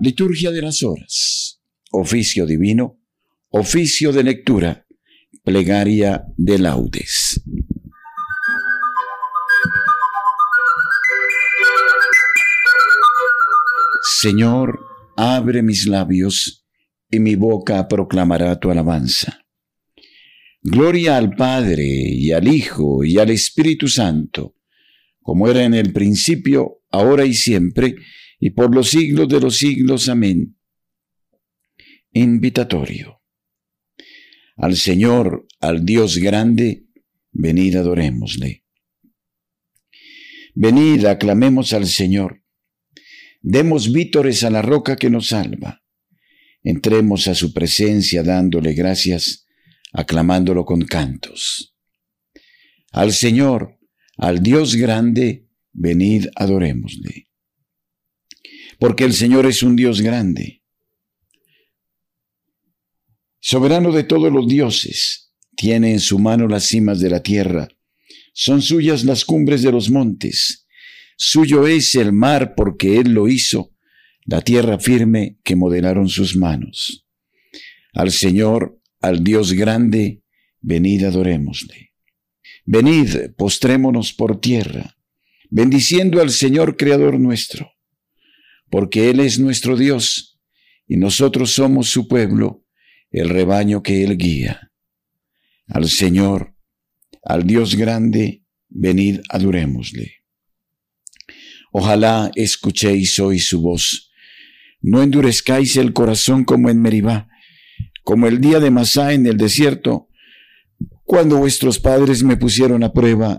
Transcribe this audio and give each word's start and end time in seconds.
Liturgia 0.00 0.50
de 0.50 0.62
las 0.62 0.82
Horas, 0.82 1.60
oficio 1.90 2.46
divino, 2.46 2.98
oficio 3.50 4.12
de 4.12 4.22
lectura, 4.22 4.86
plegaria 5.44 6.24
de 6.38 6.58
laudes. 6.58 7.42
Señor, 14.02 14.85
abre 15.16 15.62
mis 15.62 15.86
labios 15.86 16.66
y 17.10 17.18
mi 17.18 17.34
boca 17.34 17.86
proclamará 17.88 18.58
tu 18.58 18.70
alabanza. 18.70 19.46
Gloria 20.62 21.16
al 21.16 21.34
Padre 21.34 21.86
y 21.86 22.32
al 22.32 22.48
Hijo 22.48 23.04
y 23.04 23.18
al 23.18 23.30
Espíritu 23.30 23.88
Santo, 23.88 24.56
como 25.20 25.48
era 25.48 25.64
en 25.64 25.74
el 25.74 25.92
principio, 25.92 26.82
ahora 26.90 27.24
y 27.24 27.34
siempre, 27.34 27.96
y 28.40 28.50
por 28.50 28.74
los 28.74 28.90
siglos 28.90 29.28
de 29.28 29.40
los 29.40 29.56
siglos. 29.56 30.08
Amén. 30.08 30.56
Invitatorio. 32.12 33.20
Al 34.56 34.76
Señor, 34.76 35.46
al 35.60 35.84
Dios 35.84 36.18
grande, 36.18 36.86
venid 37.30 37.76
adorémosle. 37.76 38.64
Venid, 40.54 41.04
aclamemos 41.04 41.74
al 41.74 41.86
Señor. 41.86 42.42
Demos 43.48 43.92
vítores 43.92 44.42
a 44.42 44.50
la 44.50 44.60
roca 44.60 44.96
que 44.96 45.08
nos 45.08 45.28
salva. 45.28 45.82
Entremos 46.64 47.28
a 47.28 47.34
su 47.34 47.52
presencia 47.52 48.24
dándole 48.24 48.74
gracias, 48.74 49.46
aclamándolo 49.92 50.64
con 50.64 50.82
cantos. 50.82 51.76
Al 52.90 53.12
Señor, 53.12 53.78
al 54.16 54.42
Dios 54.42 54.74
grande, 54.74 55.48
venid 55.72 56.26
adorémosle 56.34 57.26
porque 58.78 59.04
el 59.04 59.12
Señor 59.12 59.46
es 59.46 59.62
un 59.62 59.76
Dios 59.76 60.00
grande. 60.00 60.62
Soberano 63.40 63.92
de 63.92 64.04
todos 64.04 64.32
los 64.32 64.48
dioses, 64.48 65.32
tiene 65.56 65.92
en 65.92 66.00
su 66.00 66.18
mano 66.18 66.48
las 66.48 66.64
cimas 66.64 67.00
de 67.00 67.10
la 67.10 67.22
tierra, 67.22 67.68
son 68.34 68.60
suyas 68.60 69.04
las 69.04 69.24
cumbres 69.24 69.62
de 69.62 69.72
los 69.72 69.88
montes, 69.88 70.65
suyo 71.16 71.66
es 71.66 71.94
el 71.94 72.12
mar 72.12 72.54
porque 72.54 72.98
Él 72.98 73.12
lo 73.12 73.28
hizo, 73.28 73.72
la 74.24 74.40
tierra 74.40 74.78
firme 74.78 75.38
que 75.42 75.56
modelaron 75.56 76.08
sus 76.08 76.36
manos. 76.36 77.06
Al 77.92 78.12
Señor, 78.12 78.80
al 79.00 79.24
Dios 79.24 79.52
grande, 79.52 80.22
venid 80.60 81.04
adorémosle. 81.04 81.92
Venid, 82.64 83.32
postrémonos 83.36 84.12
por 84.12 84.40
tierra, 84.40 84.96
bendiciendo 85.50 86.20
al 86.20 86.30
Señor 86.30 86.76
Creador 86.76 87.18
nuestro 87.18 87.76
porque 88.70 89.10
Él 89.10 89.20
es 89.20 89.38
nuestro 89.38 89.76
Dios 89.76 90.38
y 90.86 90.96
nosotros 90.96 91.50
somos 91.50 91.88
su 91.88 92.08
pueblo, 92.08 92.64
el 93.10 93.28
rebaño 93.28 93.82
que 93.82 94.04
Él 94.04 94.16
guía. 94.16 94.72
Al 95.66 95.88
Señor, 95.88 96.54
al 97.22 97.46
Dios 97.46 97.74
grande, 97.74 98.44
venid 98.68 99.20
adorémosle. 99.28 100.25
Ojalá 101.72 102.30
escuchéis 102.34 103.18
hoy 103.18 103.38
su 103.38 103.60
voz. 103.60 104.10
No 104.80 105.02
endurezcáis 105.02 105.76
el 105.76 105.92
corazón 105.92 106.44
como 106.44 106.70
en 106.70 106.80
Meribá, 106.80 107.28
como 108.04 108.26
el 108.26 108.40
día 108.40 108.60
de 108.60 108.70
Masá 108.70 109.12
en 109.12 109.26
el 109.26 109.36
desierto, 109.36 110.08
cuando 111.04 111.38
vuestros 111.38 111.78
padres 111.78 112.22
me 112.22 112.36
pusieron 112.36 112.82
a 112.84 112.92
prueba 112.92 113.38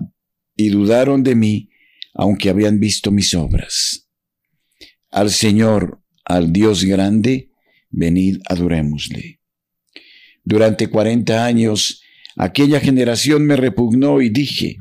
y 0.55 0.69
dudaron 0.69 1.23
de 1.23 1.35
mí, 1.35 1.69
aunque 2.13 2.49
habían 2.49 2.79
visto 2.79 3.11
mis 3.11 3.33
obras 3.33 4.07
al 5.17 5.31
Señor, 5.31 6.01
al 6.25 6.51
Dios 6.51 6.83
grande, 6.83 7.51
venid 7.89 8.39
adorémosle. 8.47 9.39
Durante 10.43 10.89
cuarenta 10.89 11.45
años 11.45 12.03
aquella 12.35 12.79
generación 12.79 13.45
me 13.45 13.55
repugnó 13.55 14.21
y 14.21 14.29
dije, 14.29 14.77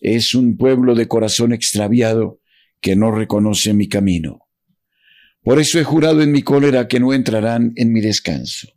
es 0.00 0.34
un 0.34 0.56
pueblo 0.56 0.94
de 0.94 1.08
corazón 1.08 1.52
extraviado 1.52 2.37
que 2.80 2.96
no 2.96 3.10
reconoce 3.10 3.74
mi 3.74 3.88
camino. 3.88 4.48
Por 5.42 5.60
eso 5.60 5.78
he 5.78 5.84
jurado 5.84 6.22
en 6.22 6.32
mi 6.32 6.42
cólera 6.42 6.88
que 6.88 7.00
no 7.00 7.12
entrarán 7.12 7.72
en 7.76 7.92
mi 7.92 8.00
descanso. 8.00 8.68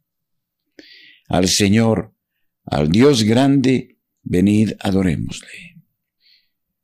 Al 1.27 1.47
Señor, 1.47 2.13
al 2.65 2.89
Dios 2.89 3.23
grande, 3.23 3.99
venid 4.23 4.73
adorémosle. 4.79 5.77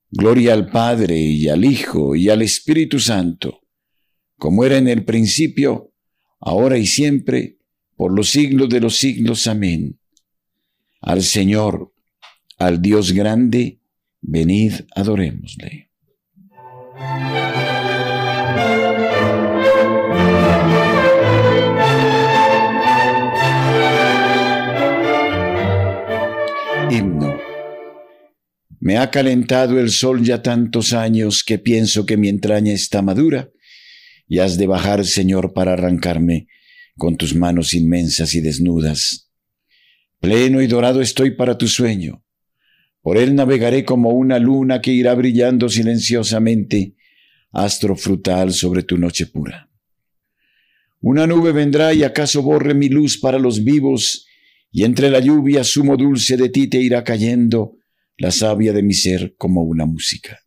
Gloria 0.09 0.53
al 0.53 0.69
Padre 0.69 1.17
y 1.17 1.50
al 1.50 1.66
Hijo 1.66 2.16
y 2.16 2.29
al 2.29 2.41
Espíritu 2.41 3.00
Santo 3.00 3.61
como 4.38 4.63
era 4.63 4.77
en 4.77 4.88
el 4.88 5.03
principio, 5.03 5.94
ahora 6.39 6.77
y 6.77 6.85
siempre, 6.85 7.57
por 7.95 8.16
los 8.16 8.29
siglos 8.29 8.69
de 8.69 8.79
los 8.79 8.97
siglos. 8.97 9.47
Amén. 9.47 10.00
Al 11.01 11.23
Señor, 11.23 11.94
al 12.57 12.81
Dios 12.81 13.11
grande, 13.11 13.81
venid, 14.22 14.73
adorémosle. 14.95 15.87
Himno. 26.90 27.38
Me 28.80 28.97
ha 28.97 29.12
calentado 29.12 29.80
el 29.80 29.91
sol 29.91 30.24
ya 30.24 30.41
tantos 30.41 30.94
años 30.94 31.44
que 31.44 31.59
pienso 31.59 32.07
que 32.07 32.18
mi 32.18 32.30
entraña 32.30 32.74
está 32.74 33.03
madura 33.03 33.52
y 34.28 34.40
has 34.40 34.57
de 34.57 34.66
bajar, 34.66 35.06
Señor, 35.06 35.53
para 35.53 35.74
arrancarme 35.74 36.47
con 36.97 37.16
tus 37.16 37.36
manos 37.36 37.75
inmensas 37.75 38.34
y 38.34 38.41
desnudas. 38.41 39.30
Pleno 40.19 40.63
y 40.63 40.68
dorado 40.68 41.02
estoy 41.02 41.36
para 41.36 41.59
tu 41.59 41.68
sueño. 41.68 42.24
Por 43.07 43.18
él 43.18 43.35
navegaré 43.35 43.85
como 43.85 44.09
una 44.09 44.38
luna 44.38 44.81
que 44.81 44.91
irá 44.91 45.16
brillando 45.16 45.69
silenciosamente, 45.69 46.97
astro 47.53 47.95
frutal 47.95 48.51
sobre 48.51 48.84
tu 48.84 48.97
noche 48.97 49.28
pura. 49.28 49.72
Una 51.00 51.25
nube 51.25 51.53
vendrá 51.53 51.94
y 51.94 52.03
acaso 52.03 52.41
borre 52.41 52.73
mi 52.73 52.90
luz 52.90 53.18
para 53.18 53.40
los 53.40 53.63
vivos, 53.63 54.28
y 54.72 54.84
entre 54.84 55.09
la 55.09 55.22
lluvia 55.22 55.63
sumo 55.63 55.95
dulce 55.95 56.35
de 56.35 56.50
ti 56.50 56.68
te 56.68 56.81
irá 56.81 57.06
cayendo 57.06 57.78
la 58.18 58.29
savia 58.29 58.73
de 58.73 58.84
mi 58.84 58.94
ser 58.94 59.35
como 59.38 59.63
una 59.63 59.85
música. 59.85 60.41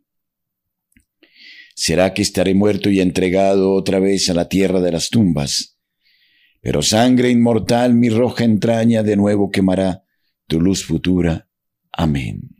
¿Será 1.75 2.12
que 2.12 2.21
estaré 2.21 2.53
muerto 2.53 2.91
y 2.91 3.00
entregado 3.00 3.72
otra 3.72 4.00
vez 4.00 4.28
a 4.28 4.34
la 4.34 4.50
tierra 4.50 4.82
de 4.82 4.92
las 4.92 5.09
tumbas? 5.09 5.78
Pero 6.60 6.82
sangre 6.82 7.31
inmortal 7.31 7.94
mi 7.94 8.10
roja 8.10 8.44
entraña 8.44 9.03
de 9.03 9.16
nuevo 9.16 9.50
quemará 9.50 10.04
tu 10.47 10.60
luz 10.60 10.84
futura. 10.84 11.50
Amén. 11.93 12.51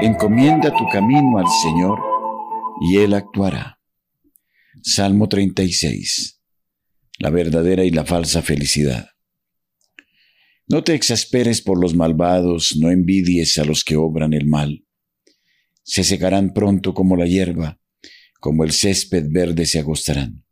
Encomienda 0.00 0.74
tu 0.76 0.88
camino 0.88 1.38
al 1.38 1.48
Señor 1.62 1.98
y 2.80 2.98
Él 2.98 3.14
actuará. 3.14 3.78
Salmo 4.82 5.28
36. 5.28 6.40
La 7.18 7.30
verdadera 7.30 7.84
y 7.84 7.90
la 7.90 8.04
falsa 8.04 8.42
felicidad. 8.42 9.08
No 10.68 10.84
te 10.84 10.94
exasperes 10.94 11.62
por 11.62 11.80
los 11.80 11.94
malvados, 11.94 12.76
no 12.78 12.90
envidies 12.90 13.58
a 13.58 13.64
los 13.64 13.82
que 13.82 13.96
obran 13.96 14.34
el 14.34 14.46
mal. 14.46 14.84
Se 15.82 16.04
secarán 16.04 16.52
pronto 16.52 16.94
como 16.94 17.16
la 17.16 17.26
hierba, 17.26 17.80
como 18.38 18.64
el 18.64 18.72
césped 18.72 19.24
verde 19.30 19.66
se 19.66 19.78
agostarán. 19.78 20.44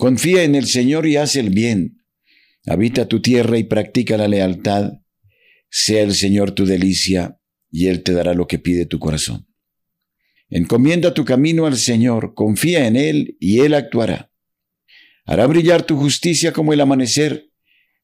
Confía 0.00 0.44
en 0.44 0.54
el 0.54 0.66
Señor 0.66 1.06
y 1.06 1.16
haz 1.16 1.36
el 1.36 1.50
bien. 1.50 2.02
Habita 2.64 3.06
tu 3.06 3.20
tierra 3.20 3.58
y 3.58 3.64
practica 3.64 4.16
la 4.16 4.28
lealtad. 4.28 4.94
Sea 5.68 6.02
el 6.02 6.14
Señor 6.14 6.52
tu 6.52 6.64
delicia, 6.64 7.38
y 7.70 7.88
Él 7.88 8.02
te 8.02 8.12
dará 8.14 8.32
lo 8.32 8.46
que 8.46 8.58
pide 8.58 8.86
tu 8.86 8.98
corazón. 8.98 9.46
Encomienda 10.48 11.12
tu 11.12 11.26
camino 11.26 11.66
al 11.66 11.76
Señor, 11.76 12.32
confía 12.34 12.86
en 12.86 12.96
Él, 12.96 13.36
y 13.40 13.60
Él 13.60 13.74
actuará. 13.74 14.32
Hará 15.26 15.46
brillar 15.46 15.82
tu 15.82 15.98
justicia 15.98 16.54
como 16.54 16.72
el 16.72 16.80
amanecer 16.80 17.50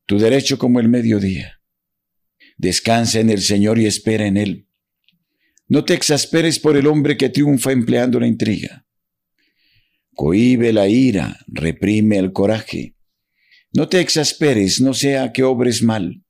tu 0.05 0.19
derecho 0.19 0.59
como 0.59 0.81
el 0.81 0.91
mediodía. 0.91 1.63
Descansa 2.59 3.21
en 3.21 3.31
el 3.31 3.41
Señor 3.41 3.79
y 3.79 3.87
espera 3.87 4.27
en 4.27 4.37
Él. 4.37 4.69
No 5.67 5.87
te 5.87 5.95
exasperes 5.95 6.59
por 6.59 6.77
el 6.77 6.89
hombre 6.89 7.17
que 7.17 7.31
triunfa 7.31 7.73
empleando 7.73 8.21
la 8.21 8.27
intriga. 8.27 8.86
Cohibe 10.17 10.73
la 10.73 10.89
ira, 10.89 11.39
reprime 11.47 12.17
el 12.17 12.33
coraje. 12.33 12.97
No 13.75 13.91
te 13.91 14.01
exasperes, 14.01 14.81
no 14.81 14.95
sea 14.95 15.31
que 15.31 15.43
obres 15.43 15.83
mal, 15.83 16.25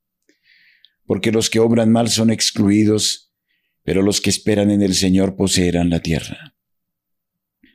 porque 1.05 1.31
los 1.31 1.49
que 1.49 1.61
obran 1.61 1.89
mal 1.89 2.09
son 2.09 2.29
excluidos, 2.29 3.31
pero 3.83 4.01
los 4.01 4.19
que 4.19 4.29
esperan 4.29 4.71
en 4.71 4.81
el 4.81 4.93
Señor 4.93 5.37
poseerán 5.37 5.89
la 5.89 6.01
tierra. 6.01 6.57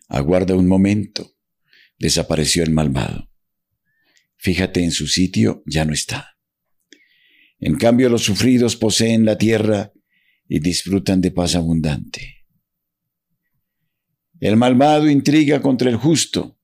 Aguarda 0.06 0.54
un 0.54 0.68
momento, 0.68 1.32
desapareció 1.98 2.62
el 2.62 2.72
malvado. 2.72 3.30
Fíjate 4.36 4.84
en 4.84 4.90
su 4.90 5.06
sitio, 5.06 5.62
ya 5.64 5.86
no 5.86 5.94
está. 5.94 6.36
En 7.58 7.76
cambio 7.76 8.10
los 8.10 8.22
sufridos 8.22 8.76
poseen 8.76 9.24
la 9.24 9.38
tierra 9.38 9.92
y 10.46 10.58
disfrutan 10.58 11.22
de 11.22 11.30
paz 11.30 11.54
abundante. 11.54 12.41
El 14.42 14.56
malvado 14.56 15.08
intriga 15.08 15.62
contra 15.62 15.88
el 15.88 15.94
justo, 15.94 16.58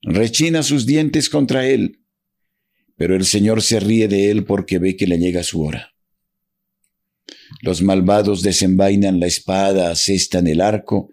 rechina 0.00 0.62
sus 0.62 0.86
dientes 0.86 1.28
contra 1.28 1.66
él, 1.66 2.00
pero 2.96 3.14
el 3.14 3.26
Señor 3.26 3.60
se 3.60 3.80
ríe 3.80 4.08
de 4.08 4.30
él 4.30 4.46
porque 4.46 4.78
ve 4.78 4.96
que 4.96 5.06
le 5.06 5.18
llega 5.18 5.42
su 5.42 5.62
hora. 5.62 5.92
Los 7.60 7.82
malvados 7.82 8.40
desenvainan 8.40 9.20
la 9.20 9.26
espada, 9.26 9.90
asestan 9.90 10.46
el 10.46 10.62
arco, 10.62 11.10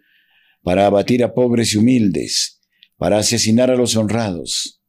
para 0.63 0.85
abatir 0.85 1.21
a 1.21 1.33
pobres 1.33 1.73
y 1.73 1.77
humildes, 1.79 2.61
para 2.95 3.17
asesinar 3.17 3.69
a 3.69 3.75
los 3.75 3.97
honrados. 3.97 4.81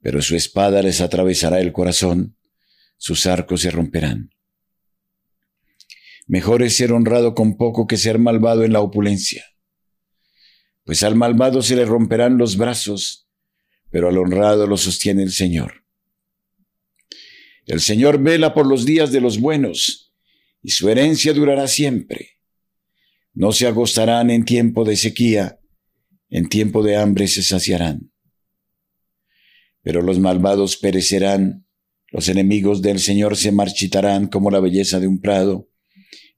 Pero 0.00 0.22
su 0.22 0.34
espada 0.34 0.82
les 0.82 1.00
atravesará 1.00 1.60
el 1.60 1.70
corazón, 1.70 2.36
sus 2.96 3.26
arcos 3.26 3.60
se 3.60 3.70
romperán. 3.70 4.30
Mejor 6.26 6.64
es 6.64 6.74
ser 6.74 6.92
honrado 6.92 7.32
con 7.32 7.56
poco 7.56 7.86
que 7.86 7.96
ser 7.96 8.18
malvado 8.18 8.64
en 8.64 8.72
la 8.72 8.80
opulencia 8.80 9.44
pues 10.84 11.02
al 11.02 11.14
malvado 11.14 11.62
se 11.62 11.76
le 11.76 11.84
romperán 11.84 12.38
los 12.38 12.56
brazos, 12.56 13.28
pero 13.90 14.08
al 14.08 14.18
honrado 14.18 14.66
lo 14.66 14.76
sostiene 14.76 15.22
el 15.22 15.32
Señor. 15.32 15.84
El 17.66 17.80
Señor 17.80 18.20
vela 18.20 18.54
por 18.54 18.66
los 18.66 18.84
días 18.84 19.12
de 19.12 19.20
los 19.20 19.38
buenos, 19.38 20.12
y 20.62 20.70
su 20.70 20.88
herencia 20.88 21.32
durará 21.32 21.68
siempre. 21.68 22.38
No 23.34 23.52
se 23.52 23.66
agostarán 23.66 24.30
en 24.30 24.44
tiempo 24.44 24.84
de 24.84 24.96
sequía, 24.96 25.60
en 26.28 26.48
tiempo 26.48 26.82
de 26.82 26.96
hambre 26.96 27.28
se 27.28 27.42
saciarán. 27.42 28.12
Pero 29.82 30.02
los 30.02 30.18
malvados 30.18 30.76
perecerán, 30.76 31.66
los 32.10 32.28
enemigos 32.28 32.82
del 32.82 32.98
Señor 32.98 33.36
se 33.36 33.52
marchitarán 33.52 34.26
como 34.28 34.50
la 34.50 34.60
belleza 34.60 35.00
de 35.00 35.06
un 35.06 35.20
prado, 35.20 35.68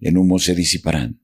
en 0.00 0.16
humo 0.16 0.38
se 0.38 0.54
disiparán. 0.54 1.23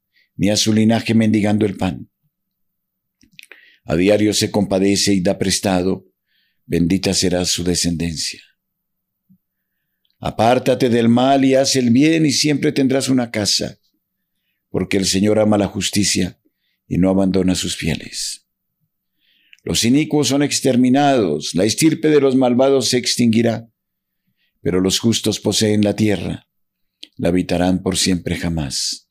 ni 0.41 0.49
a 0.49 0.57
su 0.57 0.73
linaje 0.73 1.13
mendigando 1.13 1.67
el 1.67 1.77
pan. 1.77 2.09
A 3.85 3.95
diario 3.95 4.33
se 4.33 4.49
compadece 4.49 5.13
y 5.13 5.21
da 5.21 5.37
prestado, 5.37 6.07
bendita 6.65 7.13
será 7.13 7.45
su 7.45 7.63
descendencia. 7.63 8.41
Apártate 10.17 10.89
del 10.89 11.09
mal 11.09 11.45
y 11.45 11.53
haz 11.53 11.75
el 11.75 11.91
bien 11.91 12.25
y 12.25 12.31
siempre 12.31 12.71
tendrás 12.71 13.07
una 13.07 13.29
casa, 13.29 13.77
porque 14.69 14.97
el 14.97 15.05
Señor 15.05 15.37
ama 15.37 15.59
la 15.59 15.67
justicia 15.67 16.41
y 16.87 16.97
no 16.97 17.11
abandona 17.11 17.53
a 17.53 17.55
sus 17.55 17.75
fieles. 17.75 18.47
Los 19.63 19.83
inicuos 19.83 20.29
son 20.29 20.41
exterminados, 20.41 21.53
la 21.53 21.65
estirpe 21.65 22.07
de 22.09 22.19
los 22.19 22.35
malvados 22.35 22.89
se 22.89 22.97
extinguirá, 22.97 23.69
pero 24.59 24.81
los 24.81 24.97
justos 24.97 25.39
poseen 25.39 25.83
la 25.83 25.95
tierra, 25.95 26.47
la 27.15 27.29
habitarán 27.29 27.83
por 27.83 27.95
siempre 27.95 28.37
jamás. 28.37 29.10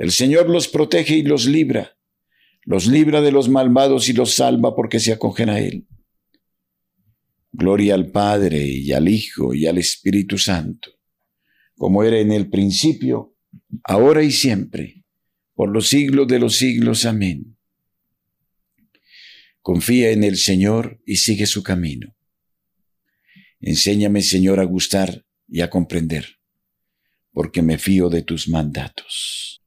El 0.00 0.12
Señor 0.12 0.48
los 0.48 0.66
protege 0.66 1.16
y 1.16 1.22
los 1.22 1.44
libra, 1.44 1.94
los 2.64 2.86
libra 2.86 3.20
de 3.20 3.32
los 3.32 3.50
malvados 3.50 4.08
y 4.08 4.14
los 4.14 4.34
salva 4.34 4.74
porque 4.74 4.98
se 4.98 5.12
acogen 5.12 5.50
a 5.50 5.60
Él. 5.60 5.86
Gloria 7.52 7.96
al 7.96 8.10
Padre 8.10 8.64
y 8.64 8.92
al 8.92 9.10
Hijo 9.10 9.52
y 9.52 9.66
al 9.66 9.76
Espíritu 9.76 10.38
Santo, 10.38 10.90
como 11.76 12.02
era 12.02 12.18
en 12.18 12.32
el 12.32 12.48
principio, 12.48 13.36
ahora 13.84 14.22
y 14.22 14.30
siempre, 14.30 15.04
por 15.54 15.68
los 15.68 15.88
siglos 15.88 16.26
de 16.28 16.38
los 16.38 16.56
siglos. 16.56 17.04
Amén. 17.04 17.58
Confía 19.60 20.12
en 20.12 20.24
el 20.24 20.38
Señor 20.38 21.02
y 21.04 21.16
sigue 21.16 21.44
su 21.44 21.62
camino. 21.62 22.16
Enséñame, 23.60 24.22
Señor, 24.22 24.60
a 24.60 24.64
gustar 24.64 25.26
y 25.46 25.60
a 25.60 25.68
comprender, 25.68 26.38
porque 27.32 27.60
me 27.60 27.76
fío 27.76 28.08
de 28.08 28.22
tus 28.22 28.48
mandatos. 28.48 29.59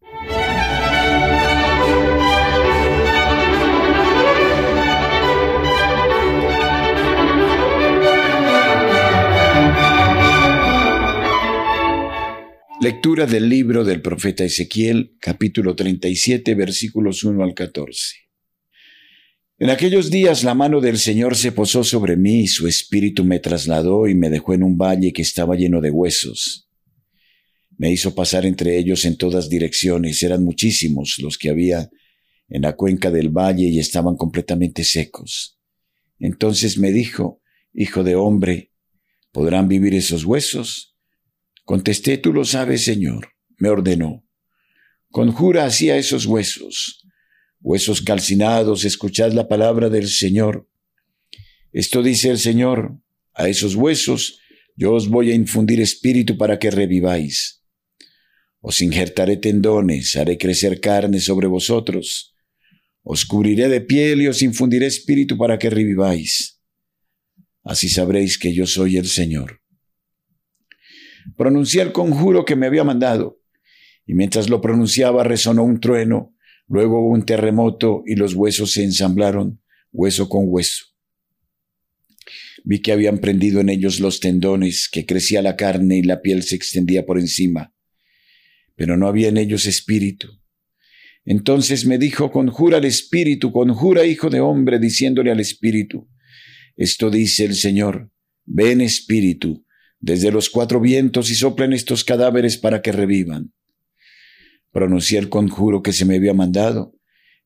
Lectura 12.82 13.28
del 13.28 13.50
libro 13.50 13.84
del 13.84 14.02
profeta 14.02 14.44
Ezequiel, 14.44 15.16
capítulo 15.20 15.76
37, 15.76 16.56
versículos 16.56 17.24
1 17.24 17.44
al 17.44 17.54
14. 17.54 18.16
En 19.60 19.70
aquellos 19.70 20.10
días 20.10 20.44
la 20.44 20.56
mano 20.56 20.82
del 20.82 20.98
Señor 20.98 21.38
se 21.38 21.52
posó 21.52 21.84
sobre 21.84 22.18
mí 22.18 22.42
y 22.42 22.48
su 22.48 22.68
espíritu 22.68 23.24
me 23.24 23.40
trasladó 23.40 24.08
y 24.08 24.16
me 24.16 24.32
dejó 24.32 24.56
en 24.56 24.64
un 24.64 24.76
valle 24.76 25.14
que 25.14 25.22
estaba 25.22 25.56
lleno 25.56 25.82
de 25.82 25.92
huesos. 25.92 26.68
Me 27.78 27.92
hizo 27.92 28.16
pasar 28.16 28.46
entre 28.46 28.78
ellos 28.78 29.06
en 29.06 29.18
todas 29.18 29.50
direcciones, 29.50 30.24
eran 30.24 30.44
muchísimos 30.44 31.18
los 31.20 31.38
que 31.38 31.52
había 31.52 31.92
en 32.50 32.64
la 32.64 32.76
cuenca 32.76 33.12
del 33.12 33.30
valle 33.30 33.68
y 33.68 33.80
estaban 33.80 34.18
completamente 34.18 34.84
secos. 34.84 35.60
Entonces 36.20 36.78
me 36.80 36.92
dijo, 36.92 37.40
Hijo 37.72 38.04
de 38.04 38.16
hombre, 38.16 38.72
¿podrán 39.32 39.68
vivir 39.68 39.94
esos 39.94 40.26
huesos? 40.26 40.93
Contesté, 41.64 42.18
tú 42.18 42.34
lo 42.34 42.44
sabes, 42.44 42.84
Señor. 42.84 43.30
Me 43.58 43.70
ordenó. 43.70 44.26
Conjura 45.10 45.66
hacia 45.66 45.96
esos 45.96 46.26
huesos. 46.26 47.06
Huesos 47.62 48.02
calcinados, 48.02 48.84
escuchad 48.84 49.32
la 49.32 49.48
palabra 49.48 49.90
del 49.90 50.10
Señor. 50.10 50.68
Esto 51.72 52.04
dice 52.04 52.30
el 52.30 52.38
Señor, 52.38 53.00
a 53.34 53.48
esos 53.48 53.76
huesos 53.76 54.40
yo 54.76 54.92
os 54.94 55.08
voy 55.08 55.32
a 55.32 55.36
infundir 55.36 55.80
espíritu 55.80 56.38
para 56.38 56.60
que 56.60 56.70
reviváis. 56.70 57.64
Os 58.60 58.82
injertaré 58.82 59.38
tendones, 59.38 60.16
haré 60.16 60.38
crecer 60.38 60.82
carne 60.82 61.20
sobre 61.20 61.48
vosotros. 61.48 62.36
Os 63.04 63.26
cubriré 63.26 63.70
de 63.70 63.82
piel 63.82 64.22
y 64.22 64.28
os 64.28 64.42
infundiré 64.42 64.88
espíritu 64.88 65.38
para 65.38 65.58
que 65.58 65.70
reviváis. 65.70 66.60
Así 67.64 67.88
sabréis 67.88 68.38
que 68.38 68.54
yo 68.54 68.68
soy 68.68 68.98
el 68.98 69.08
Señor 69.08 69.63
pronuncié 71.38 71.82
el 71.82 71.92
conjuro 71.92 72.46
que 72.46 72.56
me 72.56 72.68
había 72.68 72.84
mandado, 72.84 73.40
y 74.06 74.14
mientras 74.14 74.50
lo 74.50 74.62
pronunciaba 74.62 75.24
resonó 75.24 75.64
un 75.64 75.80
trueno, 75.80 76.36
luego 76.68 77.08
un 77.08 77.26
terremoto 77.26 78.04
y 78.06 78.16
los 78.16 78.34
huesos 78.34 78.72
se 78.72 78.84
ensamblaron, 78.84 79.62
hueso 79.92 80.30
con 80.30 80.46
hueso. 80.48 80.86
Vi 82.66 82.82
que 82.82 82.92
habían 82.92 83.20
prendido 83.20 83.60
en 83.60 83.70
ellos 83.70 84.00
los 84.00 84.20
tendones, 84.20 84.90
que 84.90 85.06
crecía 85.06 85.42
la 85.42 85.56
carne 85.56 85.98
y 85.98 86.04
la 86.04 86.22
piel 86.22 86.44
se 86.44 86.56
extendía 86.56 87.06
por 87.06 87.20
encima, 87.20 87.74
pero 88.76 88.98
no 88.98 89.08
había 89.08 89.30
en 89.30 89.38
ellos 89.38 89.66
espíritu. 89.66 90.40
Entonces 91.26 91.86
me 91.86 91.98
dijo, 91.98 92.32
conjura 92.32 92.78
al 92.78 92.86
espíritu, 92.86 93.52
conjura 93.52 94.06
hijo 94.06 94.30
de 94.30 94.40
hombre, 94.40 94.80
diciéndole 94.80 95.32
al 95.32 95.40
espíritu, 95.40 96.10
esto 96.76 97.10
dice 97.10 97.46
el 97.46 97.56
Señor, 97.56 98.12
ven 98.46 98.82
espíritu, 98.82 99.66
desde 100.04 100.34
los 100.34 100.50
cuatro 100.50 100.82
vientos 100.82 101.32
y 101.32 101.36
soplen 101.36 101.72
estos 101.72 102.04
cadáveres 102.04 102.58
para 102.58 102.82
que 102.82 102.92
revivan. 102.92 103.54
Pronuncié 104.70 105.18
el 105.18 105.30
conjuro 105.30 105.82
que 105.82 105.94
se 105.94 106.04
me 106.04 106.18
había 106.18 106.34
mandado, 106.34 107.00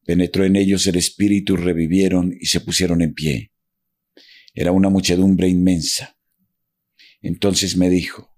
penetró 0.07 0.43
en 0.43 0.55
ellos 0.55 0.87
el 0.87 0.95
espíritu, 0.95 1.55
revivieron 1.55 2.35
y 2.41 2.47
se 2.47 2.59
pusieron 2.59 3.03
en 3.03 3.13
pie. 3.13 3.51
Era 4.55 4.71
una 4.71 4.89
muchedumbre 4.89 5.47
inmensa. 5.47 6.17
Entonces 7.21 7.77
me 7.77 7.91
dijo, 7.91 8.35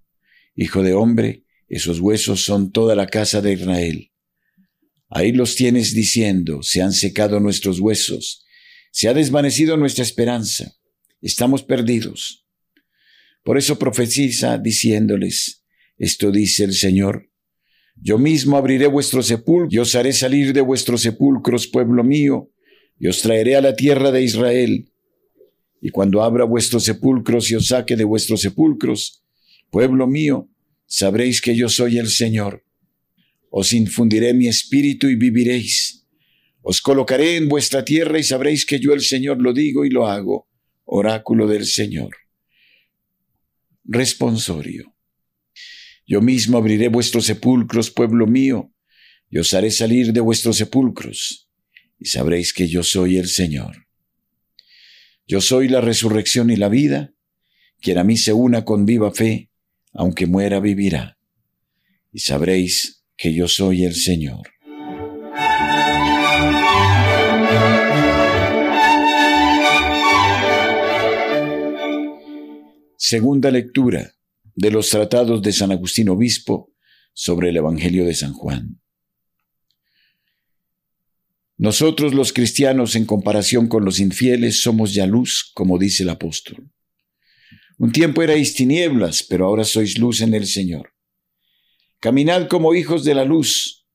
Hijo 0.54 0.82
de 0.82 0.92
hombre, 0.92 1.46
esos 1.66 2.00
huesos 2.00 2.44
son 2.44 2.72
toda 2.72 2.94
la 2.94 3.06
casa 3.06 3.40
de 3.40 3.54
Israel. 3.54 4.12
Ahí 5.08 5.32
los 5.32 5.56
tienes 5.56 5.94
diciendo, 5.94 6.62
se 6.62 6.82
han 6.82 6.92
secado 6.92 7.40
nuestros 7.40 7.80
huesos, 7.80 8.44
se 8.92 9.08
ha 9.08 9.14
desvanecido 9.14 9.78
nuestra 9.78 10.04
esperanza, 10.04 10.74
estamos 11.22 11.62
perdidos. 11.62 12.39
Por 13.42 13.56
eso 13.56 13.78
profetiza 13.78 14.58
diciéndoles, 14.58 15.64
esto 15.96 16.30
dice 16.30 16.64
el 16.64 16.74
Señor, 16.74 17.30
yo 17.96 18.18
mismo 18.18 18.56
abriré 18.56 18.86
vuestro 18.86 19.22
sepulcro 19.22 19.68
y 19.70 19.78
os 19.78 19.94
haré 19.94 20.12
salir 20.12 20.52
de 20.52 20.60
vuestros 20.60 21.02
sepulcros, 21.02 21.66
pueblo 21.66 22.04
mío, 22.04 22.50
y 22.98 23.08
os 23.08 23.20
traeré 23.22 23.56
a 23.56 23.60
la 23.60 23.74
tierra 23.74 24.10
de 24.10 24.22
Israel. 24.22 24.90
Y 25.80 25.90
cuando 25.90 26.22
abra 26.22 26.44
vuestros 26.44 26.84
sepulcros 26.84 27.50
y 27.50 27.54
os 27.54 27.68
saque 27.68 27.96
de 27.96 28.04
vuestros 28.04 28.42
sepulcros, 28.42 29.22
pueblo 29.70 30.06
mío, 30.06 30.48
sabréis 30.86 31.40
que 31.40 31.56
yo 31.56 31.68
soy 31.68 31.98
el 31.98 32.08
Señor. 32.08 32.64
Os 33.50 33.72
infundiré 33.72 34.34
mi 34.34 34.48
espíritu 34.48 35.08
y 35.08 35.16
viviréis. 35.16 36.06
Os 36.62 36.80
colocaré 36.82 37.36
en 37.36 37.48
vuestra 37.48 37.84
tierra 37.84 38.18
y 38.18 38.22
sabréis 38.22 38.66
que 38.66 38.78
yo 38.78 38.92
el 38.92 39.00
Señor 39.00 39.40
lo 39.40 39.52
digo 39.54 39.84
y 39.84 39.90
lo 39.90 40.06
hago. 40.06 40.48
Oráculo 40.84 41.46
del 41.46 41.64
Señor 41.64 42.10
responsorio. 43.90 44.94
Yo 46.06 46.20
mismo 46.20 46.58
abriré 46.58 46.88
vuestros 46.88 47.26
sepulcros, 47.26 47.90
pueblo 47.90 48.26
mío, 48.26 48.72
y 49.28 49.38
os 49.38 49.52
haré 49.52 49.70
salir 49.72 50.12
de 50.12 50.20
vuestros 50.20 50.56
sepulcros, 50.56 51.48
y 51.98 52.06
sabréis 52.06 52.52
que 52.52 52.68
yo 52.68 52.84
soy 52.84 53.18
el 53.18 53.28
Señor. 53.28 53.88
Yo 55.26 55.40
soy 55.40 55.68
la 55.68 55.80
resurrección 55.80 56.50
y 56.50 56.56
la 56.56 56.68
vida, 56.68 57.12
quien 57.80 57.98
a 57.98 58.04
mí 58.04 58.16
se 58.16 58.32
una 58.32 58.64
con 58.64 58.86
viva 58.86 59.10
fe, 59.10 59.50
aunque 59.92 60.26
muera 60.26 60.60
vivirá, 60.60 61.18
y 62.12 62.20
sabréis 62.20 63.04
que 63.16 63.34
yo 63.34 63.48
soy 63.48 63.84
el 63.84 63.94
Señor. 63.94 64.48
Segunda 73.02 73.50
lectura 73.50 74.12
de 74.54 74.70
los 74.70 74.90
tratados 74.90 75.40
de 75.40 75.52
San 75.54 75.72
Agustín 75.72 76.10
Obispo 76.10 76.74
sobre 77.14 77.48
el 77.48 77.56
Evangelio 77.56 78.04
de 78.04 78.14
San 78.14 78.34
Juan. 78.34 78.82
Nosotros 81.56 82.12
los 82.12 82.34
cristianos 82.34 82.96
en 82.96 83.06
comparación 83.06 83.68
con 83.68 83.86
los 83.86 84.00
infieles 84.00 84.60
somos 84.60 84.92
ya 84.92 85.06
luz, 85.06 85.50
como 85.54 85.78
dice 85.78 86.02
el 86.02 86.10
apóstol. 86.10 86.70
Un 87.78 87.90
tiempo 87.90 88.22
erais 88.22 88.52
tinieblas, 88.52 89.22
pero 89.22 89.46
ahora 89.46 89.64
sois 89.64 89.98
luz 89.98 90.20
en 90.20 90.34
el 90.34 90.46
Señor. 90.46 90.92
Caminad 92.00 92.48
como 92.48 92.74
hijos 92.74 93.02
de 93.02 93.14
la 93.14 93.24
luz. 93.24 93.86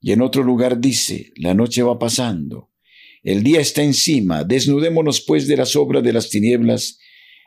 Y 0.00 0.12
en 0.12 0.22
otro 0.22 0.44
lugar 0.44 0.80
dice, 0.80 1.32
la 1.34 1.52
noche 1.52 1.82
va 1.82 1.98
pasando, 1.98 2.70
el 3.24 3.42
día 3.42 3.58
está 3.58 3.82
encima, 3.82 4.44
desnudémonos 4.44 5.20
pues 5.20 5.48
de 5.48 5.56
las 5.56 5.74
obras 5.74 6.04
de 6.04 6.12
las 6.12 6.30
tinieblas 6.30 7.00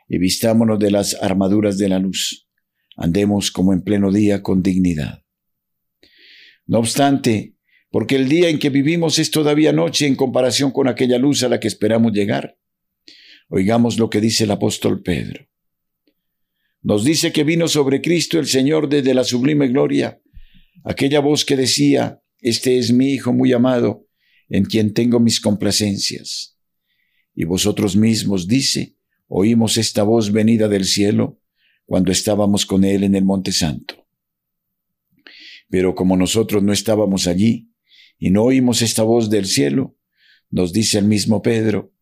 y 0.08 0.18
vistámonos 0.18 0.78
de 0.78 0.90
las 0.90 1.14
armaduras 1.20 1.78
de 1.78 1.88
la 1.88 1.98
luz. 1.98 2.48
Andemos 2.96 3.50
como 3.50 3.72
en 3.72 3.82
pleno 3.82 4.12
día 4.12 4.42
con 4.42 4.62
dignidad. 4.62 5.22
No 6.66 6.78
obstante, 6.78 7.56
porque 7.90 8.16
el 8.16 8.28
día 8.28 8.48
en 8.48 8.58
que 8.58 8.70
vivimos 8.70 9.18
es 9.18 9.30
todavía 9.30 9.72
noche 9.72 10.06
en 10.06 10.16
comparación 10.16 10.70
con 10.72 10.88
aquella 10.88 11.18
luz 11.18 11.42
a 11.42 11.48
la 11.48 11.60
que 11.60 11.68
esperamos 11.68 12.12
llegar. 12.12 12.58
Oigamos 13.48 13.98
lo 13.98 14.10
que 14.10 14.20
dice 14.20 14.44
el 14.44 14.50
apóstol 14.50 15.02
Pedro. 15.02 15.46
Nos 16.82 17.04
dice 17.04 17.32
que 17.32 17.44
vino 17.44 17.68
sobre 17.68 18.00
Cristo 18.00 18.38
el 18.38 18.46
Señor 18.46 18.88
desde 18.88 19.14
la 19.14 19.24
sublime 19.24 19.68
gloria, 19.68 20.20
aquella 20.84 21.20
voz 21.20 21.44
que 21.44 21.56
decía, 21.56 22.20
Este 22.40 22.78
es 22.78 22.92
mi 22.92 23.12
Hijo 23.12 23.32
muy 23.32 23.52
amado, 23.52 24.06
en 24.48 24.64
quien 24.64 24.92
tengo 24.92 25.20
mis 25.20 25.40
complacencias. 25.40 26.58
Y 27.34 27.44
vosotros 27.44 27.96
mismos, 27.96 28.46
dice, 28.46 28.95
oímos 29.28 29.76
esta 29.76 30.02
voz 30.02 30.32
venida 30.32 30.68
del 30.68 30.84
cielo 30.84 31.40
cuando 31.84 32.12
estábamos 32.12 32.66
con 32.66 32.84
Él 32.84 33.04
en 33.04 33.14
el 33.14 33.24
Monte 33.24 33.52
Santo. 33.52 34.06
Pero 35.68 35.94
como 35.94 36.16
nosotros 36.16 36.62
no 36.62 36.72
estábamos 36.72 37.26
allí 37.26 37.70
y 38.18 38.30
no 38.30 38.44
oímos 38.44 38.82
esta 38.82 39.02
voz 39.02 39.30
del 39.30 39.46
cielo, 39.46 39.96
nos 40.50 40.72
dice 40.72 40.98
el 40.98 41.06
mismo 41.06 41.42
Pedro, 41.42 41.92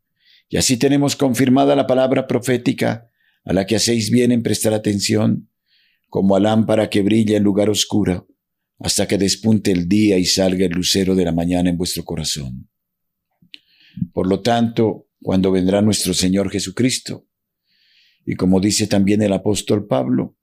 y 0.49 0.57
así 0.57 0.77
tenemos 0.77 1.17
confirmada 1.17 1.75
la 1.75 1.87
palabra 1.87 2.27
profética 2.27 3.11
a 3.45 3.53
la 3.53 3.67
que 3.67 3.77
hacéis 3.77 4.11
bien 4.11 4.33
en 4.33 4.43
prestar 4.43 4.75
atención, 4.75 5.51
como 6.09 6.37
a 6.37 6.41
lámpara 6.41 6.89
que 6.91 7.03
brilla 7.03 7.37
en 7.37 7.43
lugar 7.43 7.71
oscuro, 7.71 8.29
hasta 8.79 9.09
que 9.09 9.19
despunte 9.19 9.73
el 9.73 9.89
día 9.89 10.19
y 10.19 10.25
salga 10.25 10.67
el 10.67 10.73
lucero 10.73 11.15
de 11.15 11.25
la 11.25 11.33
mañana 11.33 11.71
en 11.71 11.77
vuestro 11.77 12.05
corazón. 12.05 12.69
Por 14.13 14.29
lo 14.29 14.41
tanto, 14.41 15.09
cuando 15.25 15.51
vendrá 15.51 15.81
nuestro 15.81 16.13
Señor 16.13 16.51
Jesucristo. 16.51 17.27
Y 18.27 18.35
como 18.35 18.61
dice 18.61 18.87
también 18.87 19.23
el 19.23 19.33
apóstol 19.33 19.87
Pablo, 19.87 20.37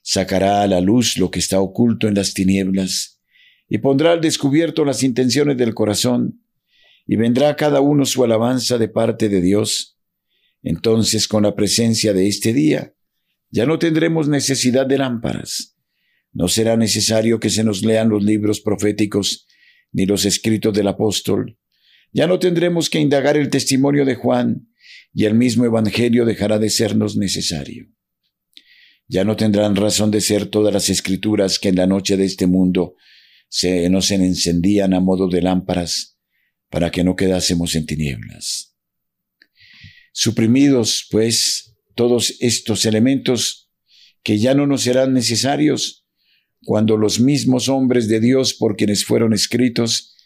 sacará 0.00 0.62
a 0.62 0.68
la 0.68 0.80
luz 0.80 1.18
lo 1.18 1.28
que 1.32 1.40
está 1.40 1.60
oculto 1.60 2.06
en 2.06 2.14
las 2.14 2.34
tinieblas 2.34 3.20
y 3.68 3.78
pondrá 3.78 4.12
al 4.12 4.20
descubierto 4.20 4.84
las 4.84 5.02
intenciones 5.02 5.56
del 5.56 5.74
corazón 5.74 6.40
y 7.04 7.16
vendrá 7.16 7.56
cada 7.56 7.80
uno 7.80 8.06
su 8.06 8.22
alabanza 8.22 8.78
de 8.78 8.86
parte 8.88 9.28
de 9.28 9.40
Dios. 9.40 9.98
Entonces, 10.62 11.26
con 11.26 11.42
la 11.42 11.56
presencia 11.56 12.12
de 12.12 12.28
este 12.28 12.52
día, 12.52 12.94
ya 13.50 13.66
no 13.66 13.80
tendremos 13.80 14.28
necesidad 14.28 14.86
de 14.86 14.98
lámparas. 14.98 15.76
No 16.32 16.46
será 16.46 16.76
necesario 16.76 17.40
que 17.40 17.50
se 17.50 17.64
nos 17.64 17.82
lean 17.82 18.08
los 18.08 18.22
libros 18.22 18.60
proféticos 18.60 19.48
ni 19.90 20.06
los 20.06 20.24
escritos 20.24 20.72
del 20.74 20.86
apóstol, 20.86 21.58
ya 22.12 22.26
no 22.26 22.38
tendremos 22.38 22.90
que 22.90 23.00
indagar 23.00 23.36
el 23.36 23.50
testimonio 23.50 24.04
de 24.04 24.14
Juan 24.14 24.68
y 25.12 25.24
el 25.24 25.34
mismo 25.34 25.64
Evangelio 25.64 26.24
dejará 26.24 26.58
de 26.58 26.70
sernos 26.70 27.16
necesario. 27.16 27.86
Ya 29.08 29.24
no 29.24 29.36
tendrán 29.36 29.74
razón 29.76 30.10
de 30.10 30.20
ser 30.20 30.46
todas 30.46 30.72
las 30.72 30.90
escrituras 30.90 31.58
que 31.58 31.68
en 31.68 31.76
la 31.76 31.86
noche 31.86 32.16
de 32.16 32.24
este 32.24 32.46
mundo 32.46 32.94
se 33.48 33.88
nos 33.88 34.10
encendían 34.10 34.92
a 34.92 35.00
modo 35.00 35.28
de 35.28 35.40
lámparas 35.40 36.18
para 36.70 36.90
que 36.90 37.04
no 37.04 37.16
quedásemos 37.16 37.74
en 37.74 37.86
tinieblas. 37.86 38.76
Suprimidos, 40.12 41.06
pues, 41.10 41.76
todos 41.94 42.36
estos 42.40 42.84
elementos 42.84 43.70
que 44.22 44.38
ya 44.38 44.54
no 44.54 44.66
nos 44.66 44.82
serán 44.82 45.14
necesarios 45.14 46.06
cuando 46.62 46.96
los 46.96 47.20
mismos 47.20 47.68
hombres 47.68 48.08
de 48.08 48.20
Dios 48.20 48.52
por 48.52 48.76
quienes 48.76 49.04
fueron 49.04 49.32
escritos 49.32 50.16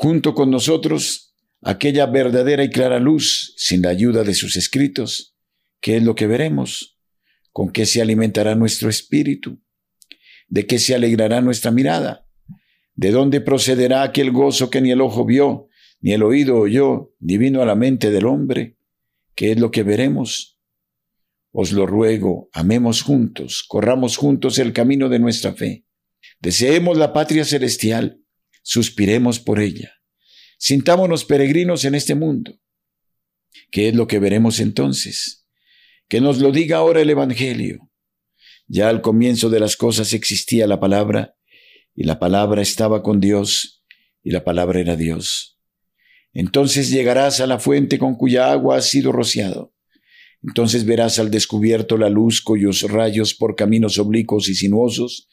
junto 0.00 0.32
con 0.32 0.48
nosotros 0.52 1.34
aquella 1.60 2.06
verdadera 2.06 2.62
y 2.62 2.70
clara 2.70 3.00
luz 3.00 3.52
sin 3.56 3.82
la 3.82 3.88
ayuda 3.88 4.22
de 4.22 4.32
sus 4.32 4.54
escritos, 4.54 5.36
que 5.80 5.96
es 5.96 6.04
lo 6.04 6.14
que 6.14 6.28
veremos, 6.28 7.00
con 7.50 7.72
qué 7.72 7.84
se 7.84 8.00
alimentará 8.00 8.54
nuestro 8.54 8.88
espíritu, 8.88 9.60
de 10.46 10.68
qué 10.68 10.78
se 10.78 10.94
alegrará 10.94 11.40
nuestra 11.40 11.72
mirada, 11.72 12.28
de 12.94 13.10
dónde 13.10 13.40
procederá 13.40 14.04
aquel 14.04 14.30
gozo 14.30 14.70
que 14.70 14.80
ni 14.80 14.92
el 14.92 15.00
ojo 15.00 15.24
vio, 15.24 15.66
ni 16.00 16.12
el 16.12 16.22
oído 16.22 16.58
oyó, 16.58 17.12
ni 17.18 17.36
vino 17.36 17.60
a 17.60 17.66
la 17.66 17.74
mente 17.74 18.12
del 18.12 18.26
hombre, 18.26 18.78
que 19.34 19.50
es 19.50 19.58
lo 19.58 19.72
que 19.72 19.82
veremos. 19.82 20.60
Os 21.50 21.72
lo 21.72 21.86
ruego, 21.86 22.48
amemos 22.52 23.02
juntos, 23.02 23.64
corramos 23.66 24.16
juntos 24.16 24.60
el 24.60 24.72
camino 24.72 25.08
de 25.08 25.18
nuestra 25.18 25.54
fe, 25.54 25.86
deseemos 26.38 26.96
la 26.96 27.12
patria 27.12 27.44
celestial, 27.44 28.17
suspiremos 28.68 29.40
por 29.40 29.60
ella. 29.60 29.94
Sintámonos 30.58 31.24
peregrinos 31.24 31.86
en 31.86 31.94
este 31.94 32.14
mundo. 32.14 32.60
¿Qué 33.70 33.88
es 33.88 33.94
lo 33.94 34.06
que 34.06 34.18
veremos 34.18 34.60
entonces? 34.60 35.46
Que 36.06 36.20
nos 36.20 36.38
lo 36.38 36.52
diga 36.52 36.76
ahora 36.76 37.00
el 37.00 37.08
Evangelio. 37.08 37.90
Ya 38.66 38.90
al 38.90 39.00
comienzo 39.00 39.48
de 39.48 39.58
las 39.58 39.78
cosas 39.78 40.12
existía 40.12 40.66
la 40.66 40.78
palabra, 40.80 41.34
y 41.94 42.04
la 42.04 42.18
palabra 42.18 42.60
estaba 42.60 43.02
con 43.02 43.20
Dios, 43.20 43.86
y 44.22 44.32
la 44.32 44.44
palabra 44.44 44.80
era 44.80 44.96
Dios. 44.96 45.58
Entonces 46.34 46.90
llegarás 46.90 47.40
a 47.40 47.46
la 47.46 47.58
fuente 47.58 47.98
con 47.98 48.16
cuya 48.16 48.52
agua 48.52 48.76
has 48.76 48.90
sido 48.90 49.12
rociado. 49.12 49.72
Entonces 50.42 50.84
verás 50.84 51.18
al 51.18 51.30
descubierto 51.30 51.96
la 51.96 52.10
luz 52.10 52.42
cuyos 52.42 52.82
rayos 52.82 53.32
por 53.32 53.56
caminos 53.56 53.98
oblicuos 53.98 54.50
y 54.50 54.54
sinuosos 54.54 55.30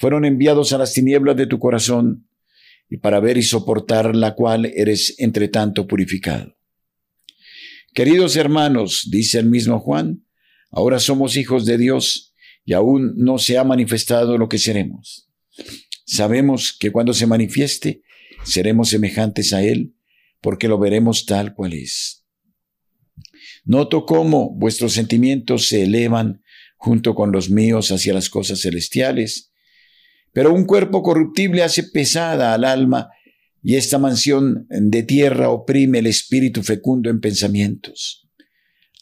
fueron 0.00 0.24
enviados 0.24 0.72
a 0.72 0.78
las 0.78 0.92
tinieblas 0.92 1.36
de 1.36 1.46
tu 1.46 1.60
corazón, 1.60 2.26
y 2.92 2.98
para 2.98 3.20
ver 3.20 3.38
y 3.38 3.42
soportar 3.42 4.14
la 4.14 4.34
cual 4.34 4.66
eres 4.66 5.14
entre 5.16 5.48
tanto 5.48 5.86
purificado. 5.86 6.58
Queridos 7.94 8.36
hermanos, 8.36 9.08
dice 9.10 9.38
el 9.38 9.46
mismo 9.48 9.80
Juan, 9.80 10.26
ahora 10.70 11.00
somos 11.00 11.38
hijos 11.38 11.64
de 11.64 11.78
Dios 11.78 12.34
y 12.66 12.74
aún 12.74 13.14
no 13.16 13.38
se 13.38 13.56
ha 13.56 13.64
manifestado 13.64 14.36
lo 14.36 14.50
que 14.50 14.58
seremos. 14.58 15.30
Sabemos 16.04 16.76
que 16.78 16.92
cuando 16.92 17.14
se 17.14 17.26
manifieste, 17.26 18.02
seremos 18.44 18.90
semejantes 18.90 19.54
a 19.54 19.62
Él, 19.64 19.94
porque 20.42 20.68
lo 20.68 20.78
veremos 20.78 21.24
tal 21.24 21.54
cual 21.54 21.72
es. 21.72 22.26
Noto 23.64 24.04
cómo 24.04 24.54
vuestros 24.54 24.92
sentimientos 24.92 25.66
se 25.66 25.84
elevan 25.84 26.42
junto 26.76 27.14
con 27.14 27.32
los 27.32 27.48
míos 27.48 27.90
hacia 27.90 28.12
las 28.12 28.28
cosas 28.28 28.60
celestiales, 28.60 29.51
pero 30.32 30.52
un 30.52 30.64
cuerpo 30.64 31.02
corruptible 31.02 31.62
hace 31.62 31.84
pesada 31.84 32.54
al 32.54 32.64
alma 32.64 33.10
y 33.62 33.76
esta 33.76 33.98
mansión 33.98 34.66
de 34.70 35.02
tierra 35.02 35.50
oprime 35.50 35.98
el 36.00 36.06
espíritu 36.06 36.62
fecundo 36.62 37.10
en 37.10 37.20
pensamientos. 37.20 38.28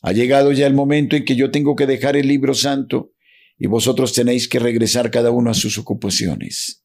Ha 0.02 0.12
llegado 0.12 0.52
ya 0.52 0.66
el 0.66 0.74
momento 0.74 1.16
en 1.16 1.24
que 1.24 1.36
yo 1.36 1.50
tengo 1.50 1.76
que 1.76 1.86
dejar 1.86 2.16
el 2.16 2.26
libro 2.28 2.54
santo 2.54 3.12
y 3.58 3.66
vosotros 3.68 4.12
tenéis 4.12 4.48
que 4.48 4.58
regresar 4.58 5.10
cada 5.10 5.30
uno 5.30 5.50
a 5.50 5.54
sus 5.54 5.78
ocupaciones. 5.78 6.84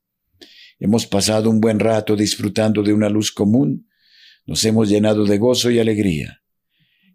Hemos 0.79 1.07
pasado 1.07 1.49
un 1.49 1.59
buen 1.59 1.79
rato 1.79 2.15
disfrutando 2.15 2.83
de 2.83 2.93
una 2.93 3.09
luz 3.09 3.31
común, 3.31 3.87
nos 4.45 4.63
hemos 4.65 4.89
llenado 4.89 5.25
de 5.25 5.37
gozo 5.37 5.71
y 5.71 5.79
alegría. 5.79 6.41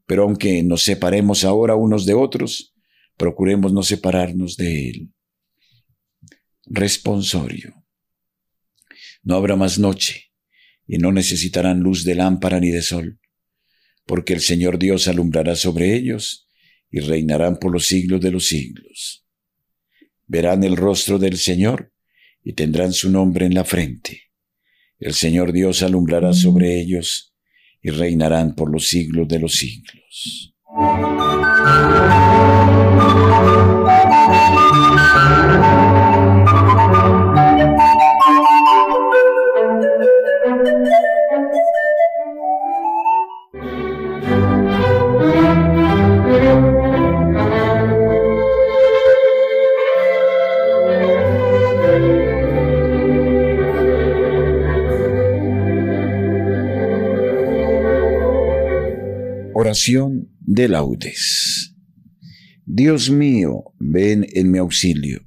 Pero 0.07 0.25
aunque 0.25 0.63
nos 0.63 0.83
separemos 0.83 1.45
ahora 1.45 1.77
unos 1.77 2.07
de 2.07 2.15
otros, 2.15 2.75
procuremos 3.17 3.73
no 3.73 3.83
separarnos 3.83 4.57
de 4.57 4.89
Él 4.89 5.11
responsorio. 6.67 7.85
No 9.23 9.37
habrá 9.37 9.57
más 9.57 9.79
noche, 9.79 10.33
y 10.87 10.99
no 10.99 11.13
necesitarán 11.13 11.81
luz 11.81 12.05
de 12.05 12.15
lámpara 12.15 12.59
ni 12.61 12.71
de 12.71 12.83
sol, 12.83 13.21
porque 14.07 14.33
el 14.33 14.41
Señor 14.41 14.79
Dios 14.79 15.09
alumbrará 15.09 15.55
sobre 15.57 15.95
ellos, 15.95 16.49
y 16.91 17.01
reinarán 17.01 17.59
por 17.59 17.73
los 17.73 17.87
siglos 17.87 18.21
de 18.21 18.33
los 18.33 18.49
siglos. 18.49 19.25
Verán 20.27 20.65
el 20.65 20.77
rostro 20.77 21.19
del 21.19 21.39
Señor, 21.39 21.93
y 22.43 22.55
tendrán 22.55 22.93
su 22.93 23.11
nombre 23.11 23.47
en 23.47 23.55
la 23.55 23.65
frente. 23.65 24.23
El 24.99 25.15
Señor 25.15 25.53
Dios 25.53 25.83
alumbrará 25.83 26.33
sobre 26.33 26.81
ellos, 26.81 27.35
y 27.83 27.91
reinarán 27.91 28.55
por 28.55 28.71
los 28.71 28.89
siglos 28.89 29.29
de 29.29 29.39
los 29.39 29.55
siglos. 29.55 30.55
Oración 59.71 60.37
de 60.41 60.69
laudes. 60.69 61.77
Dios 62.67 63.09
mío, 63.09 63.73
ven 63.79 64.27
en 64.33 64.51
mi 64.51 64.59
auxilio. 64.59 65.21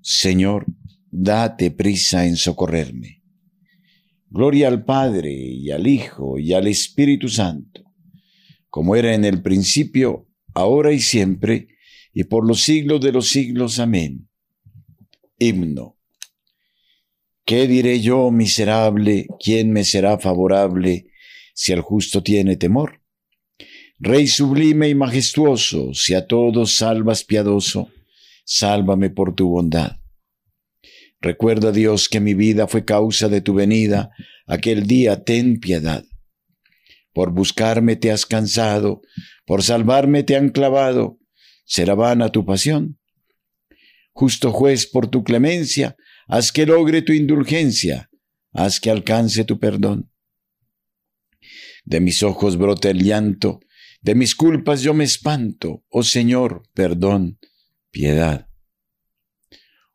Señor, 0.00 0.66
date 1.10 1.72
prisa 1.72 2.24
en 2.24 2.36
socorrerme. 2.36 3.24
Gloria 4.30 4.68
al 4.68 4.84
Padre 4.84 5.32
y 5.34 5.72
al 5.72 5.88
Hijo 5.88 6.38
y 6.38 6.52
al 6.52 6.68
Espíritu 6.68 7.28
Santo, 7.28 7.82
como 8.68 8.94
era 8.94 9.16
en 9.16 9.24
el 9.24 9.42
principio, 9.42 10.28
ahora 10.54 10.92
y 10.92 11.00
siempre, 11.00 11.66
y 12.14 12.22
por 12.22 12.46
los 12.46 12.62
siglos 12.62 13.00
de 13.00 13.10
los 13.10 13.30
siglos. 13.30 13.80
Amén. 13.80 14.28
Himno. 15.40 15.98
¿Qué 17.44 17.66
diré 17.66 18.00
yo, 18.00 18.30
miserable? 18.30 19.26
¿Quién 19.44 19.72
me 19.72 19.82
será 19.82 20.18
favorable 20.18 21.06
si 21.52 21.72
el 21.72 21.80
justo 21.80 22.22
tiene 22.22 22.56
temor? 22.56 23.01
Rey 24.04 24.26
sublime 24.26 24.88
y 24.88 24.96
majestuoso, 24.96 25.94
si 25.94 26.14
a 26.14 26.26
todos 26.26 26.74
salvas 26.74 27.22
piadoso, 27.22 27.88
sálvame 28.44 29.10
por 29.10 29.36
tu 29.36 29.48
bondad. 29.48 29.98
Recuerda, 31.20 31.70
Dios, 31.70 32.08
que 32.08 32.18
mi 32.18 32.34
vida 32.34 32.66
fue 32.66 32.84
causa 32.84 33.28
de 33.28 33.42
tu 33.42 33.54
venida, 33.54 34.10
aquel 34.48 34.88
día 34.88 35.22
ten 35.22 35.60
piedad. 35.60 36.04
Por 37.12 37.30
buscarme 37.32 37.94
te 37.94 38.10
has 38.10 38.26
cansado, 38.26 39.02
por 39.46 39.62
salvarme 39.62 40.24
te 40.24 40.34
han 40.34 40.48
clavado, 40.48 41.20
¿será 41.64 41.94
vana 41.94 42.30
tu 42.30 42.44
pasión? 42.44 42.98
Justo 44.10 44.50
juez, 44.50 44.84
por 44.84 45.06
tu 45.06 45.22
clemencia, 45.22 45.94
haz 46.26 46.50
que 46.50 46.66
logre 46.66 47.02
tu 47.02 47.12
indulgencia, 47.12 48.10
haz 48.52 48.80
que 48.80 48.90
alcance 48.90 49.44
tu 49.44 49.60
perdón. 49.60 50.10
De 51.84 52.00
mis 52.00 52.24
ojos 52.24 52.56
brota 52.56 52.90
el 52.90 53.04
llanto, 53.04 53.60
de 54.02 54.16
mis 54.16 54.34
culpas 54.34 54.82
yo 54.82 54.94
me 54.94 55.04
espanto, 55.04 55.84
oh 55.88 56.02
Señor, 56.02 56.68
perdón, 56.74 57.38
piedad. 57.90 58.48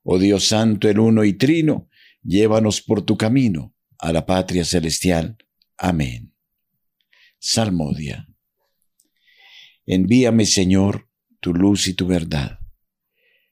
Oh 0.01 0.17
Dios 0.17 0.45
Santo, 0.45 0.89
el 0.89 0.99
uno 0.99 1.25
y 1.25 1.33
trino, 1.33 1.89
llévanos 2.23 2.81
por 2.81 3.01
tu 3.01 3.17
camino 3.17 3.75
a 3.99 4.13
la 4.13 4.25
patria 4.25 4.63
celestial. 4.63 5.37
Amén. 5.77 6.33
Salmodia. 7.37 8.29
Envíame, 9.85 10.45
Señor, 10.45 11.09
tu 11.41 11.53
luz 11.53 11.87
y 11.87 11.93
tu 11.93 12.07
verdad. 12.07 12.59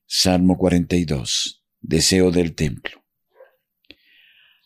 Salmo 0.05 0.57
42. 0.57 1.65
Deseo 1.81 2.31
del 2.31 2.55
templo. 2.55 3.03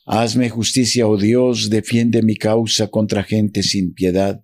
Hazme 0.05 0.49
justicia, 0.49 1.07
oh 1.07 1.17
Dios, 1.17 1.69
defiende 1.69 2.21
mi 2.21 2.35
causa 2.35 2.87
contra 2.89 3.23
gente 3.23 3.63
sin 3.63 3.93
piedad 3.93 4.43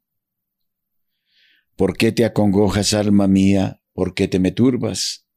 ¿Por 1.75 1.97
qué 1.97 2.11
te 2.11 2.25
acongojas, 2.25 2.93
alma 2.93 3.27
mía? 3.27 3.81
¿Por 3.93 4.13
qué 4.13 4.27
te 4.27 4.39
me 4.39 4.51
turbas? 4.51 5.27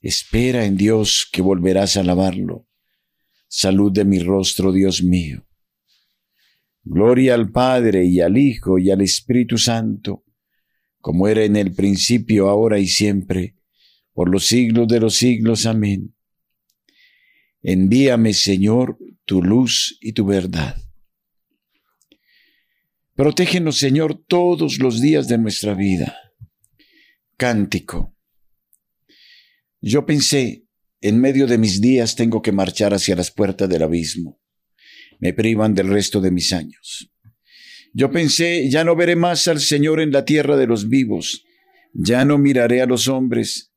Espera 0.00 0.64
en 0.64 0.76
Dios 0.76 1.28
que 1.30 1.42
volverás 1.42 1.96
a 1.96 2.00
alabarlo. 2.00 2.66
Salud 3.48 3.92
de 3.92 4.04
mi 4.04 4.18
rostro, 4.18 4.72
Dios 4.72 5.02
mío. 5.02 5.46
Gloria 6.82 7.34
al 7.34 7.50
Padre 7.50 8.04
y 8.04 8.20
al 8.20 8.38
Hijo 8.38 8.78
y 8.78 8.90
al 8.90 9.00
Espíritu 9.00 9.58
Santo, 9.58 10.24
como 11.00 11.28
era 11.28 11.44
en 11.44 11.56
el 11.56 11.72
principio, 11.72 12.48
ahora 12.48 12.78
y 12.78 12.86
siempre, 12.86 13.56
por 14.12 14.30
los 14.30 14.46
siglos 14.46 14.88
de 14.88 15.00
los 15.00 15.16
siglos. 15.16 15.66
Amén. 15.66 16.14
Envíame, 17.62 18.32
Señor, 18.34 18.98
tu 19.24 19.42
luz 19.42 19.98
y 20.00 20.12
tu 20.12 20.24
verdad 20.24 20.85
Protégenos, 23.16 23.78
Señor, 23.78 24.22
todos 24.26 24.78
los 24.78 25.00
días 25.00 25.26
de 25.26 25.38
nuestra 25.38 25.72
vida. 25.72 26.18
Cántico. 27.38 28.14
Yo 29.80 30.04
pensé, 30.04 30.66
en 31.00 31.18
medio 31.18 31.46
de 31.46 31.56
mis 31.56 31.80
días 31.80 32.14
tengo 32.14 32.42
que 32.42 32.52
marchar 32.52 32.92
hacia 32.92 33.16
las 33.16 33.30
puertas 33.30 33.70
del 33.70 33.82
abismo. 33.82 34.38
Me 35.18 35.32
privan 35.32 35.74
del 35.74 35.88
resto 35.88 36.20
de 36.20 36.30
mis 36.30 36.52
años. 36.52 37.10
Yo 37.94 38.10
pensé, 38.10 38.68
ya 38.68 38.84
no 38.84 38.94
veré 38.94 39.16
más 39.16 39.48
al 39.48 39.60
Señor 39.60 40.00
en 40.00 40.12
la 40.12 40.26
tierra 40.26 40.58
de 40.58 40.66
los 40.66 40.90
vivos, 40.90 41.42
ya 41.94 42.26
no 42.26 42.36
miraré 42.36 42.82
a 42.82 42.86
los 42.86 43.08
hombres 43.08 43.72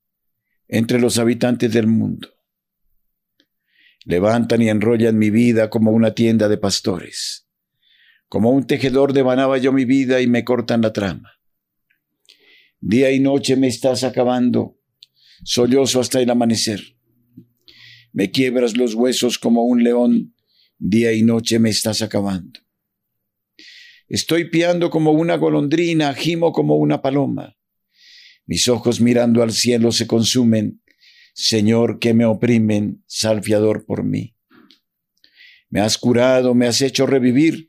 entre 0.67 0.99
los 0.99 1.17
habitantes 1.17 1.71
del 1.71 1.87
mundo. 1.87 2.27
levantan 4.05 4.61
y 4.61 4.69
enrollan 4.69 5.17
mi 5.17 5.29
vida 5.29 5.69
como 5.69 5.91
una 5.91 6.13
tienda 6.13 6.49
de 6.49 6.57
pastores. 6.57 7.48
Como 8.29 8.51
un 8.51 8.67
tejedor 8.67 9.13
devanaba 9.13 9.57
yo 9.57 9.73
mi 9.73 9.85
vida 9.85 10.21
y 10.21 10.27
me 10.27 10.45
cortan 10.45 10.81
la 10.81 10.93
trama. 10.93 11.33
Día 12.79 13.11
y 13.11 13.19
noche 13.19 13.55
me 13.55 13.67
estás 13.67 14.03
acabando, 14.03 14.79
sollozo 15.43 15.99
hasta 15.99 16.21
el 16.21 16.29
amanecer. 16.29 16.95
Me 18.13 18.29
quiebras 18.31 18.77
los 18.77 18.93
huesos 18.93 19.39
como 19.39 19.63
un 19.63 19.83
león, 19.83 20.35
día 20.77 21.11
y 21.11 21.23
noche 21.23 21.57
me 21.57 21.69
estás 21.69 22.03
acabando. 22.03 22.59
Estoy 24.07 24.49
piando 24.49 24.89
como 24.91 25.11
una 25.11 25.35
golondrina, 25.35 26.13
gimo 26.13 26.53
como 26.53 26.75
una 26.75 27.01
paloma. 27.01 27.57
Mis 28.45 28.67
ojos 28.67 29.01
mirando 29.01 29.43
al 29.43 29.51
cielo 29.51 29.91
se 29.91 30.07
consumen, 30.07 30.81
Señor, 31.33 31.99
que 31.99 32.13
me 32.13 32.25
oprimen, 32.25 33.03
salfiador 33.07 33.85
por 33.85 34.03
mí. 34.03 34.35
Me 35.69 35.81
has 35.81 35.97
curado, 35.97 36.55
me 36.55 36.67
has 36.67 36.81
hecho 36.81 37.05
revivir, 37.05 37.68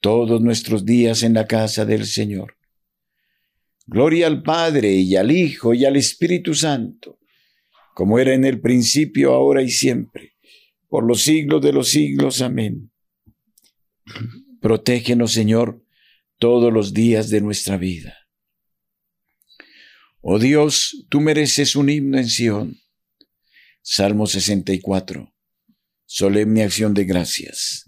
todos 0.00 0.40
nuestros 0.40 0.84
días 0.84 1.22
en 1.22 1.34
la 1.34 1.46
casa 1.46 1.84
del 1.84 2.06
Señor. 2.06 2.56
Gloria 3.86 4.26
al 4.26 4.42
Padre 4.42 4.92
y 4.92 5.16
al 5.16 5.30
Hijo 5.30 5.74
y 5.74 5.84
al 5.84 5.96
Espíritu 5.96 6.54
Santo, 6.54 7.18
como 7.94 8.18
era 8.18 8.34
en 8.34 8.44
el 8.44 8.60
principio, 8.60 9.32
ahora 9.32 9.62
y 9.62 9.70
siempre, 9.70 10.34
por 10.88 11.04
los 11.04 11.22
siglos 11.22 11.62
de 11.62 11.72
los 11.72 11.88
siglos. 11.88 12.42
Amén. 12.42 12.90
Protégenos, 14.60 15.32
Señor, 15.32 15.82
todos 16.38 16.72
los 16.72 16.92
días 16.92 17.30
de 17.30 17.40
nuestra 17.40 17.76
vida. 17.76 18.14
Oh 20.20 20.38
Dios, 20.38 21.06
tú 21.08 21.20
mereces 21.20 21.76
un 21.76 21.88
himno 21.90 22.18
en 22.18 22.28
Sión. 22.28 22.80
Salmo 23.82 24.26
64. 24.26 25.32
Solemne 26.04 26.62
acción 26.62 26.92
de 26.92 27.04
gracias. 27.04 27.87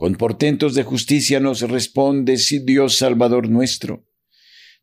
Con 0.00 0.14
portentos 0.14 0.74
de 0.74 0.82
justicia 0.82 1.40
nos 1.40 1.60
respondes, 1.60 2.48
Dios 2.64 2.96
Salvador 2.96 3.50
nuestro, 3.50 4.08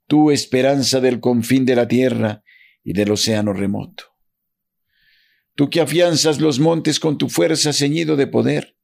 tú 0.05 0.29
esperanza 0.29 0.99
del 1.01 1.19
confín 1.19 1.65
de 1.65 1.75
la 1.75 1.87
tierra 1.87 2.43
y 2.83 2.93
del 2.93 3.09
océano 3.09 3.51
remoto. 3.51 4.03
Tú 5.55 5.71
que 5.71 5.81
afianzas 5.81 6.39
los 6.39 6.59
montes 6.59 6.99
con 6.99 7.17
tu 7.17 7.29
fuerza 7.29 7.73
ceñido 7.73 8.15
de 8.15 8.27
poder, 8.27 8.77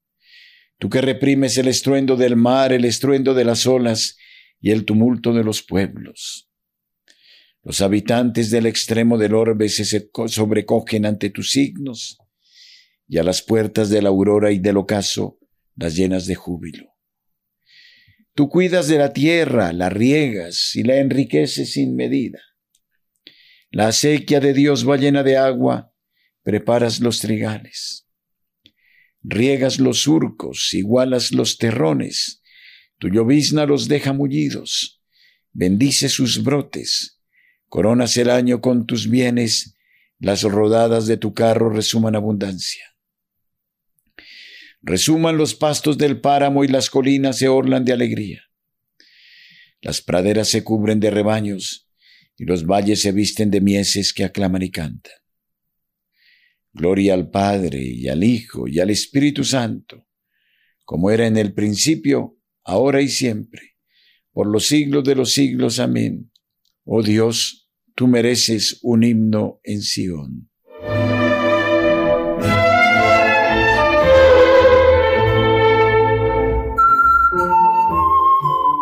tú 0.80 0.90
que 0.90 1.02
reprimes 1.02 1.56
el 1.60 1.68
estruendo 1.68 2.16
del 2.16 2.36
mar, 2.36 2.74
el 2.74 2.86
estruendo 2.86 3.36
de 3.36 3.46
las 3.46 3.68
olas, 3.68 4.18
y 4.60 4.72
el 4.72 4.86
tumulto 4.86 5.34
de 5.34 5.44
los 5.44 5.62
pueblos. 5.62 6.50
Los 7.62 7.80
habitantes 7.82 8.50
del 8.50 8.66
extremo 8.66 9.20
del 9.20 9.36
orbe 9.36 9.70
se 9.70 10.10
sobrecogen 10.26 11.06
ante 11.06 11.30
tus 11.30 11.52
signos, 11.52 12.18
y 13.08 13.20
a 13.20 13.24
las 13.24 13.44
puertas 13.44 13.92
de 13.92 14.02
la 14.02 14.10
aurora 14.10 14.52
y 14.52 14.58
del 14.58 14.78
ocaso 14.78 15.38
las 15.76 15.96
llenas 15.96 16.26
de 16.26 16.36
júbilo. 16.36 16.94
Tú 18.36 18.50
cuidas 18.50 18.88
de 18.88 18.98
la 18.98 19.14
tierra, 19.14 19.74
la 19.74 19.90
riegas 19.90 20.76
y 20.76 20.84
la 20.84 20.98
enriqueces 20.98 21.74
sin 21.74 21.96
medida. 21.96 22.40
La 23.70 23.88
acequia 23.88 24.40
de 24.40 24.54
Dios 24.54 24.88
va 24.88 24.98
llena 24.98 25.24
de 25.24 25.38
agua, 25.38 25.94
preparas 26.44 27.00
los 27.00 27.20
trigales. 27.20 28.08
Riegas 29.22 29.80
los 29.80 30.02
surcos, 30.02 30.74
igualas 30.74 31.32
los 31.32 31.58
terrones, 31.58 32.42
tu 32.98 33.10
llovizna 33.10 33.66
los 33.66 33.88
deja 33.88 34.14
mullidos, 34.14 35.02
bendice 35.52 36.10
sus 36.10 36.44
brotes, 36.44 37.20
coronas 37.70 38.18
el 38.18 38.30
año 38.30 38.62
con 38.62 38.86
tus 38.86 39.10
bienes, 39.10 39.76
las 40.20 40.44
rodadas 40.44 41.06
de 41.06 41.18
tu 41.18 41.34
carro 41.34 41.70
resuman 41.70 42.16
abundancia. 42.16 42.93
Resuman 44.86 45.38
los 45.38 45.56
pastos 45.56 45.98
del 45.98 46.20
páramo 46.20 46.66
y 46.66 46.68
las 46.68 46.90
colinas 46.90 47.38
se 47.38 47.48
orlan 47.48 47.86
de 47.86 47.94
alegría. 47.94 48.44
Las 49.82 50.02
praderas 50.02 50.50
se 50.50 50.66
cubren 50.66 51.00
de 51.00 51.10
rebaños 51.10 51.90
y 52.38 52.44
los 52.44 52.66
valles 52.66 53.02
se 53.02 53.14
visten 53.14 53.50
de 53.50 53.62
mieses 53.62 54.14
que 54.14 54.26
aclaman 54.26 54.62
y 54.62 54.72
cantan. 54.72 55.14
Gloria 56.74 57.14
al 57.14 57.30
Padre 57.30 57.82
y 57.82 58.10
al 58.10 58.26
Hijo 58.26 58.68
y 58.68 58.82
al 58.82 58.90
Espíritu 58.90 59.46
Santo, 59.46 60.06
como 60.84 61.12
era 61.12 61.28
en 61.28 61.38
el 61.38 61.54
principio, 61.54 62.38
ahora 62.66 63.02
y 63.02 63.08
siempre, 63.08 63.78
por 64.34 64.48
los 64.48 64.66
siglos 64.66 65.06
de 65.06 65.16
los 65.16 65.32
siglos. 65.32 65.80
Amén. 65.80 66.30
Oh 66.84 67.02
Dios, 67.02 67.70
tú 67.96 68.08
mereces 68.08 68.80
un 68.82 69.04
himno 69.04 69.62
en 69.64 69.82
Sión. 69.82 70.50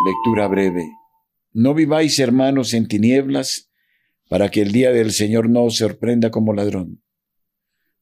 Lectura 0.04 0.48
breve. 0.48 0.98
No 1.54 1.76
viváis, 1.76 2.18
hermanos, 2.18 2.74
en 2.74 2.88
tinieblas, 2.88 3.72
para 4.30 4.50
que 4.50 4.62
el 4.62 4.72
día 4.72 4.92
del 4.92 5.12
Señor 5.12 5.48
no 5.48 5.64
os 5.64 5.78
sorprenda 5.78 6.32
como 6.32 6.54
ladrón, 6.54 7.04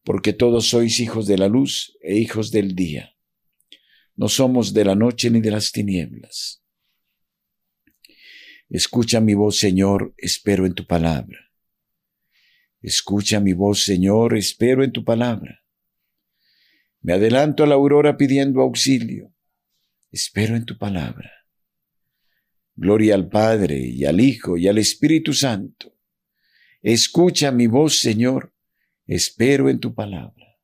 porque 0.05 0.31
todos 0.31 0.69
sois 0.69 1.01
hijos 1.01 1.27
de 1.27 1.37
la 1.37 1.49
luz 1.49 1.97
e 2.01 2.15
hijos 2.15 2.51
del 2.51 2.73
día. 2.73 3.17
No 4.15 4.29
somos 4.29 4.73
de 4.73 4.85
la 4.85 4.95
noche 4.95 5.29
ni 5.29 5.41
de 5.41 5.51
las 5.51 5.73
tinieblas. 5.73 6.63
Escucha 8.69 9.19
mi 9.19 9.33
voz, 9.33 9.57
Señor, 9.57 10.13
espero 10.15 10.65
en 10.65 10.75
tu 10.75 10.85
palabra. 10.85 11.51
Escucha 12.81 13.41
mi 13.41 13.51
voz, 13.51 13.83
Señor, 13.83 14.37
espero 14.37 14.85
en 14.85 14.93
tu 14.93 15.03
palabra. 15.03 15.65
Me 17.01 17.11
adelanto 17.11 17.63
a 17.63 17.67
la 17.67 17.75
aurora 17.75 18.15
pidiendo 18.15 18.61
auxilio. 18.61 19.33
Espero 20.11 20.55
en 20.55 20.65
tu 20.65 20.77
palabra. 20.77 21.38
Gloria 22.81 23.15
al 23.15 23.27
Padre 23.27 23.77
y 23.77 24.05
al 24.05 24.21
Hijo 24.21 24.55
y 24.55 24.69
al 24.69 24.77
Espíritu 24.77 25.33
Santo. 25.33 25.97
Escucha 26.81 27.51
mi 27.51 27.67
voz, 27.67 27.99
Señor, 27.99 28.53
espero 29.05 29.69
en 29.69 29.81
tu 29.81 29.93
palabra. 29.93 30.57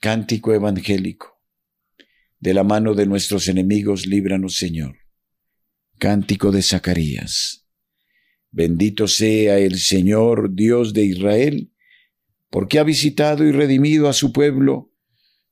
Cántico 0.00 0.54
evangélico. 0.54 1.42
De 2.38 2.54
la 2.54 2.62
mano 2.62 2.94
de 2.94 3.06
nuestros 3.06 3.48
enemigos, 3.48 4.06
líbranos, 4.06 4.54
Señor. 4.54 4.96
Cántico 5.98 6.52
de 6.52 6.62
Zacarías. 6.62 7.66
Bendito 8.52 9.08
sea 9.08 9.58
el 9.58 9.80
Señor, 9.80 10.54
Dios 10.54 10.92
de 10.92 11.04
Israel, 11.04 11.72
porque 12.48 12.78
ha 12.78 12.84
visitado 12.84 13.44
y 13.44 13.50
redimido 13.50 14.08
a 14.08 14.12
su 14.12 14.32
pueblo, 14.32 14.92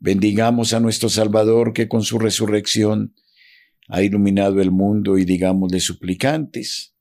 Bendigamos 0.00 0.72
a 0.72 0.80
nuestro 0.80 1.08
Salvador 1.08 1.72
que 1.72 1.88
con 1.88 2.02
su 2.02 2.18
resurrección 2.18 3.14
ha 3.88 4.02
iluminado 4.02 4.60
el 4.60 4.70
mundo 4.70 5.18
y 5.18 5.24
digámosle 5.24 5.80
suplicantes, 5.80 6.94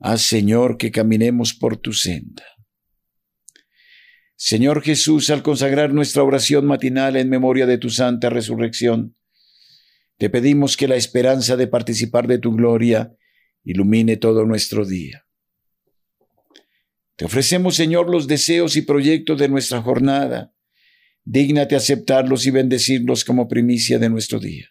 haz 0.00 0.22
Señor 0.22 0.78
que 0.78 0.90
caminemos 0.90 1.54
por 1.54 1.76
tu 1.76 1.92
senda. 1.92 2.44
Señor 4.34 4.82
Jesús, 4.82 5.30
al 5.30 5.42
consagrar 5.42 5.92
nuestra 5.92 6.22
oración 6.22 6.64
matinal 6.64 7.16
en 7.16 7.28
memoria 7.28 7.66
de 7.66 7.78
tu 7.78 7.90
santa 7.90 8.30
resurrección, 8.30 9.16
te 10.16 10.30
pedimos 10.30 10.76
que 10.76 10.88
la 10.88 10.96
esperanza 10.96 11.56
de 11.56 11.66
participar 11.66 12.26
de 12.26 12.38
tu 12.38 12.52
gloria 12.52 13.14
ilumine 13.64 14.16
todo 14.16 14.44
nuestro 14.44 14.84
día. 14.84 15.26
Te 17.16 17.24
ofrecemos, 17.24 17.74
Señor, 17.74 18.10
los 18.10 18.28
deseos 18.28 18.76
y 18.76 18.82
proyectos 18.82 19.38
de 19.38 19.48
nuestra 19.48 19.82
jornada. 19.82 20.52
Dígnate 21.30 21.76
aceptarlos 21.76 22.46
y 22.46 22.50
bendecirlos 22.50 23.22
como 23.22 23.48
primicia 23.48 23.98
de 23.98 24.08
nuestro 24.08 24.40
día. 24.40 24.70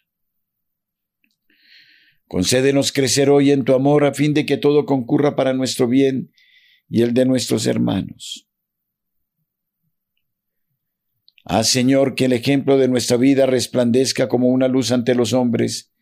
Concédenos 2.26 2.90
crecer 2.90 3.30
hoy 3.30 3.52
en 3.52 3.62
tu 3.62 3.74
amor 3.74 4.04
a 4.04 4.12
fin 4.12 4.34
de 4.34 4.44
que 4.44 4.56
todo 4.56 4.84
concurra 4.84 5.36
para 5.36 5.52
nuestro 5.52 5.86
bien 5.86 6.32
y 6.90 7.02
el 7.02 7.14
de 7.14 7.26
nuestros 7.26 7.68
hermanos. 7.68 8.48
Haz, 11.44 11.68
Señor, 11.68 12.16
que 12.16 12.24
el 12.24 12.32
ejemplo 12.32 12.76
de 12.76 12.88
nuestra 12.88 13.16
vida 13.16 13.46
resplandezca 13.46 14.26
como 14.26 14.48
una 14.48 14.66
luz 14.66 14.90
ante 14.90 15.14
los 15.14 15.32
hombres, 15.34 15.92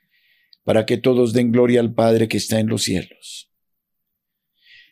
para 0.64 0.86
que 0.86 0.96
todos 0.96 1.34
den 1.34 1.52
gloria 1.52 1.80
al 1.80 1.92
Padre 1.92 2.28
que 2.28 2.38
está 2.38 2.60
en 2.60 2.68
los 2.68 2.84
cielos. 2.84 3.52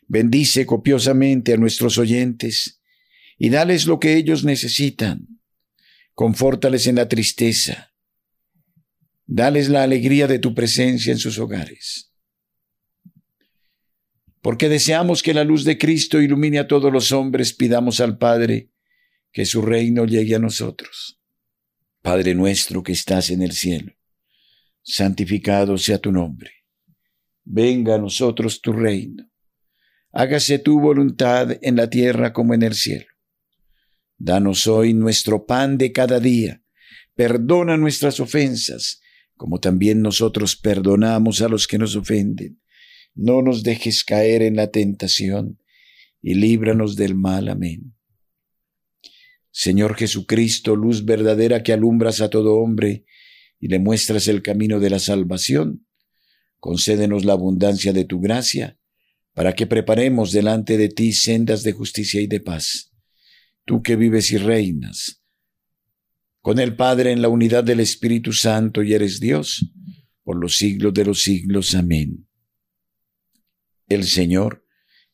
Bendice 0.07 0.67
copiosamente 0.67 1.53
a 1.53 1.57
nuestros 1.57 1.97
oyentes 1.97 2.83
y 3.39 3.49
dales 3.49 3.87
lo 3.87 3.99
que 3.99 4.15
ellos 4.15 4.43
necesitan. 4.43 5.35
Confórtales 6.15 6.87
en 6.87 6.95
la 6.95 7.09
tristeza. 7.09 7.93
Dales 9.25 9.67
la 9.67 9.83
alegría 9.83 10.27
de 10.27 10.39
tu 10.39 10.55
presencia 10.55 11.11
en 11.11 11.19
sus 11.19 11.37
hogares. 11.39 12.13
Porque 14.41 14.69
deseamos 14.69 15.21
que 15.21 15.33
la 15.33 15.43
luz 15.43 15.65
de 15.65 15.77
Cristo 15.77 16.21
ilumine 16.21 16.59
a 16.59 16.67
todos 16.67 16.93
los 16.93 17.11
hombres, 17.11 17.53
pidamos 17.53 17.99
al 17.99 18.17
Padre, 18.17 18.69
que 19.33 19.45
su 19.45 19.61
reino 19.61 20.05
llegue 20.05 20.35
a 20.35 20.39
nosotros. 20.39 21.19
Padre 22.01 22.33
nuestro 22.33 22.81
que 22.81 22.93
estás 22.93 23.29
en 23.29 23.41
el 23.41 23.51
cielo, 23.51 23.91
santificado 24.83 25.77
sea 25.77 25.97
tu 25.97 26.13
nombre. 26.13 26.51
Venga 27.43 27.95
a 27.95 27.97
nosotros 27.97 28.61
tu 28.61 28.71
reino. 28.71 29.29
Hágase 30.13 30.59
tu 30.59 30.79
voluntad 30.79 31.57
en 31.61 31.75
la 31.75 31.89
tierra 31.89 32.31
como 32.31 32.53
en 32.53 32.61
el 32.61 32.73
cielo. 32.73 33.14
Danos 34.17 34.67
hoy 34.67 34.93
nuestro 34.93 35.45
pan 35.45 35.77
de 35.77 35.91
cada 35.91 36.19
día. 36.19 36.61
Perdona 37.15 37.77
nuestras 37.77 38.19
ofensas, 38.19 39.01
como 39.35 39.59
también 39.59 40.01
nosotros 40.01 40.55
perdonamos 40.55 41.41
a 41.41 41.49
los 41.49 41.67
que 41.67 41.77
nos 41.77 41.95
ofenden. 41.95 42.61
No 43.13 43.41
nos 43.41 43.63
dejes 43.63 44.03
caer 44.03 44.41
en 44.41 44.55
la 44.55 44.71
tentación, 44.71 45.59
y 46.21 46.33
líbranos 46.33 46.95
del 46.95 47.15
mal. 47.15 47.49
Amén. 47.49 47.93
Señor 49.51 49.95
Jesucristo, 49.95 50.75
luz 50.75 51.05
verdadera 51.05 51.63
que 51.63 51.71
alumbras 51.71 52.19
a 52.19 52.29
todo 52.29 52.55
hombre 52.55 53.05
y 53.59 53.67
le 53.67 53.79
muestras 53.79 54.27
el 54.27 54.41
camino 54.41 54.79
de 54.79 54.89
la 54.89 54.99
salvación, 54.99 55.87
concédenos 56.59 57.23
la 57.25 57.33
abundancia 57.33 57.93
de 57.93 58.05
tu 58.05 58.19
gracia, 58.19 58.77
para 59.33 59.53
que 59.53 59.67
preparemos 59.67 60.31
delante 60.31 60.77
de 60.77 60.89
ti 60.89 61.13
sendas 61.13 61.63
de 61.63 61.73
justicia 61.73 62.21
y 62.21 62.27
de 62.27 62.39
paz. 62.39 62.94
Tú 63.65 63.81
que 63.81 63.95
vives 63.95 64.31
y 64.31 64.37
reinas, 64.37 65.21
con 66.41 66.59
el 66.59 66.75
Padre 66.75 67.11
en 67.11 67.23
la 67.23 67.29
unidad 67.29 67.63
del 67.63 67.79
Espíritu 67.79 68.31
Santo 68.31 68.83
y 68.83 68.93
eres 68.93 69.19
Dios, 69.19 69.71
por 70.23 70.37
los 70.39 70.55
siglos 70.55 70.93
de 70.93 71.05
los 71.05 71.21
siglos. 71.21 71.73
Amén. 71.73 72.27
El 73.87 74.03
Señor 74.03 74.65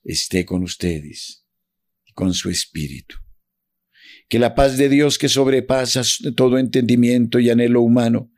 esté 0.03 0.45
con 0.45 0.63
ustedes, 0.63 1.45
con 2.13 2.33
su 2.33 2.49
Espíritu. 2.49 3.15
Que 4.27 4.39
la 4.39 4.55
paz 4.55 4.77
de 4.77 4.89
Dios 4.89 5.17
que 5.17 5.29
sobrepasa 5.29 6.01
todo 6.35 6.57
entendimiento 6.57 7.39
y 7.39 7.49
anhelo 7.49 7.81
humano, 7.81 8.31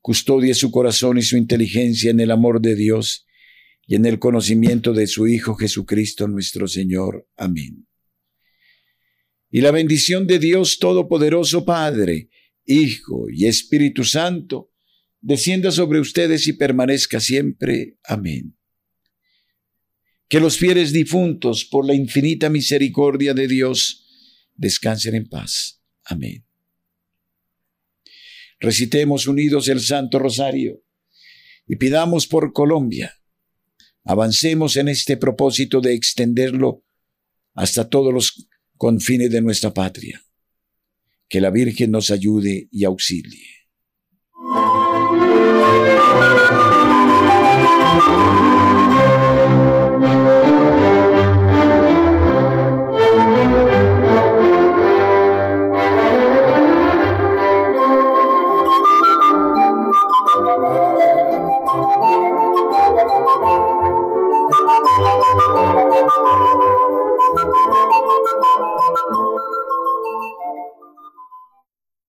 custodie 0.00 0.54
su 0.54 0.70
corazón 0.70 1.18
y 1.18 1.22
su 1.22 1.36
inteligencia 1.36 2.10
en 2.10 2.20
el 2.20 2.30
amor 2.30 2.60
de 2.60 2.74
Dios 2.74 3.26
y 3.86 3.96
en 3.96 4.06
el 4.06 4.18
conocimiento 4.18 4.92
de 4.92 5.06
su 5.06 5.26
Hijo 5.26 5.56
Jesucristo 5.56 6.28
nuestro 6.28 6.68
Señor. 6.68 7.28
Amén. 7.36 7.89
Y 9.50 9.60
la 9.60 9.72
bendición 9.72 10.26
de 10.26 10.38
Dios 10.38 10.78
Todopoderoso 10.78 11.64
Padre, 11.64 12.30
Hijo 12.64 13.26
y 13.28 13.46
Espíritu 13.46 14.04
Santo, 14.04 14.70
descienda 15.20 15.72
sobre 15.72 15.98
ustedes 15.98 16.46
y 16.46 16.52
permanezca 16.52 17.18
siempre. 17.18 17.98
Amén. 18.04 18.56
Que 20.28 20.38
los 20.38 20.56
fieles 20.56 20.92
difuntos, 20.92 21.64
por 21.64 21.84
la 21.84 21.94
infinita 21.94 22.48
misericordia 22.48 23.34
de 23.34 23.48
Dios, 23.48 24.06
descansen 24.54 25.16
en 25.16 25.28
paz. 25.28 25.82
Amén. 26.04 26.46
Recitemos 28.60 29.26
unidos 29.26 29.68
el 29.68 29.80
Santo 29.80 30.20
Rosario 30.20 30.84
y 31.66 31.76
pidamos 31.76 32.28
por 32.28 32.52
Colombia. 32.52 33.16
Avancemos 34.04 34.76
en 34.76 34.88
este 34.88 35.16
propósito 35.16 35.80
de 35.80 35.94
extenderlo 35.94 36.84
hasta 37.54 37.88
todos 37.88 38.12
los 38.14 38.48
confines 38.80 39.30
de 39.30 39.42
nuestra 39.42 39.74
patria. 39.74 40.22
Que 41.28 41.38
la 41.38 41.50
Virgen 41.50 41.90
nos 41.90 42.10
ayude 42.10 42.66
y 42.72 42.84
auxilie. 42.84 43.44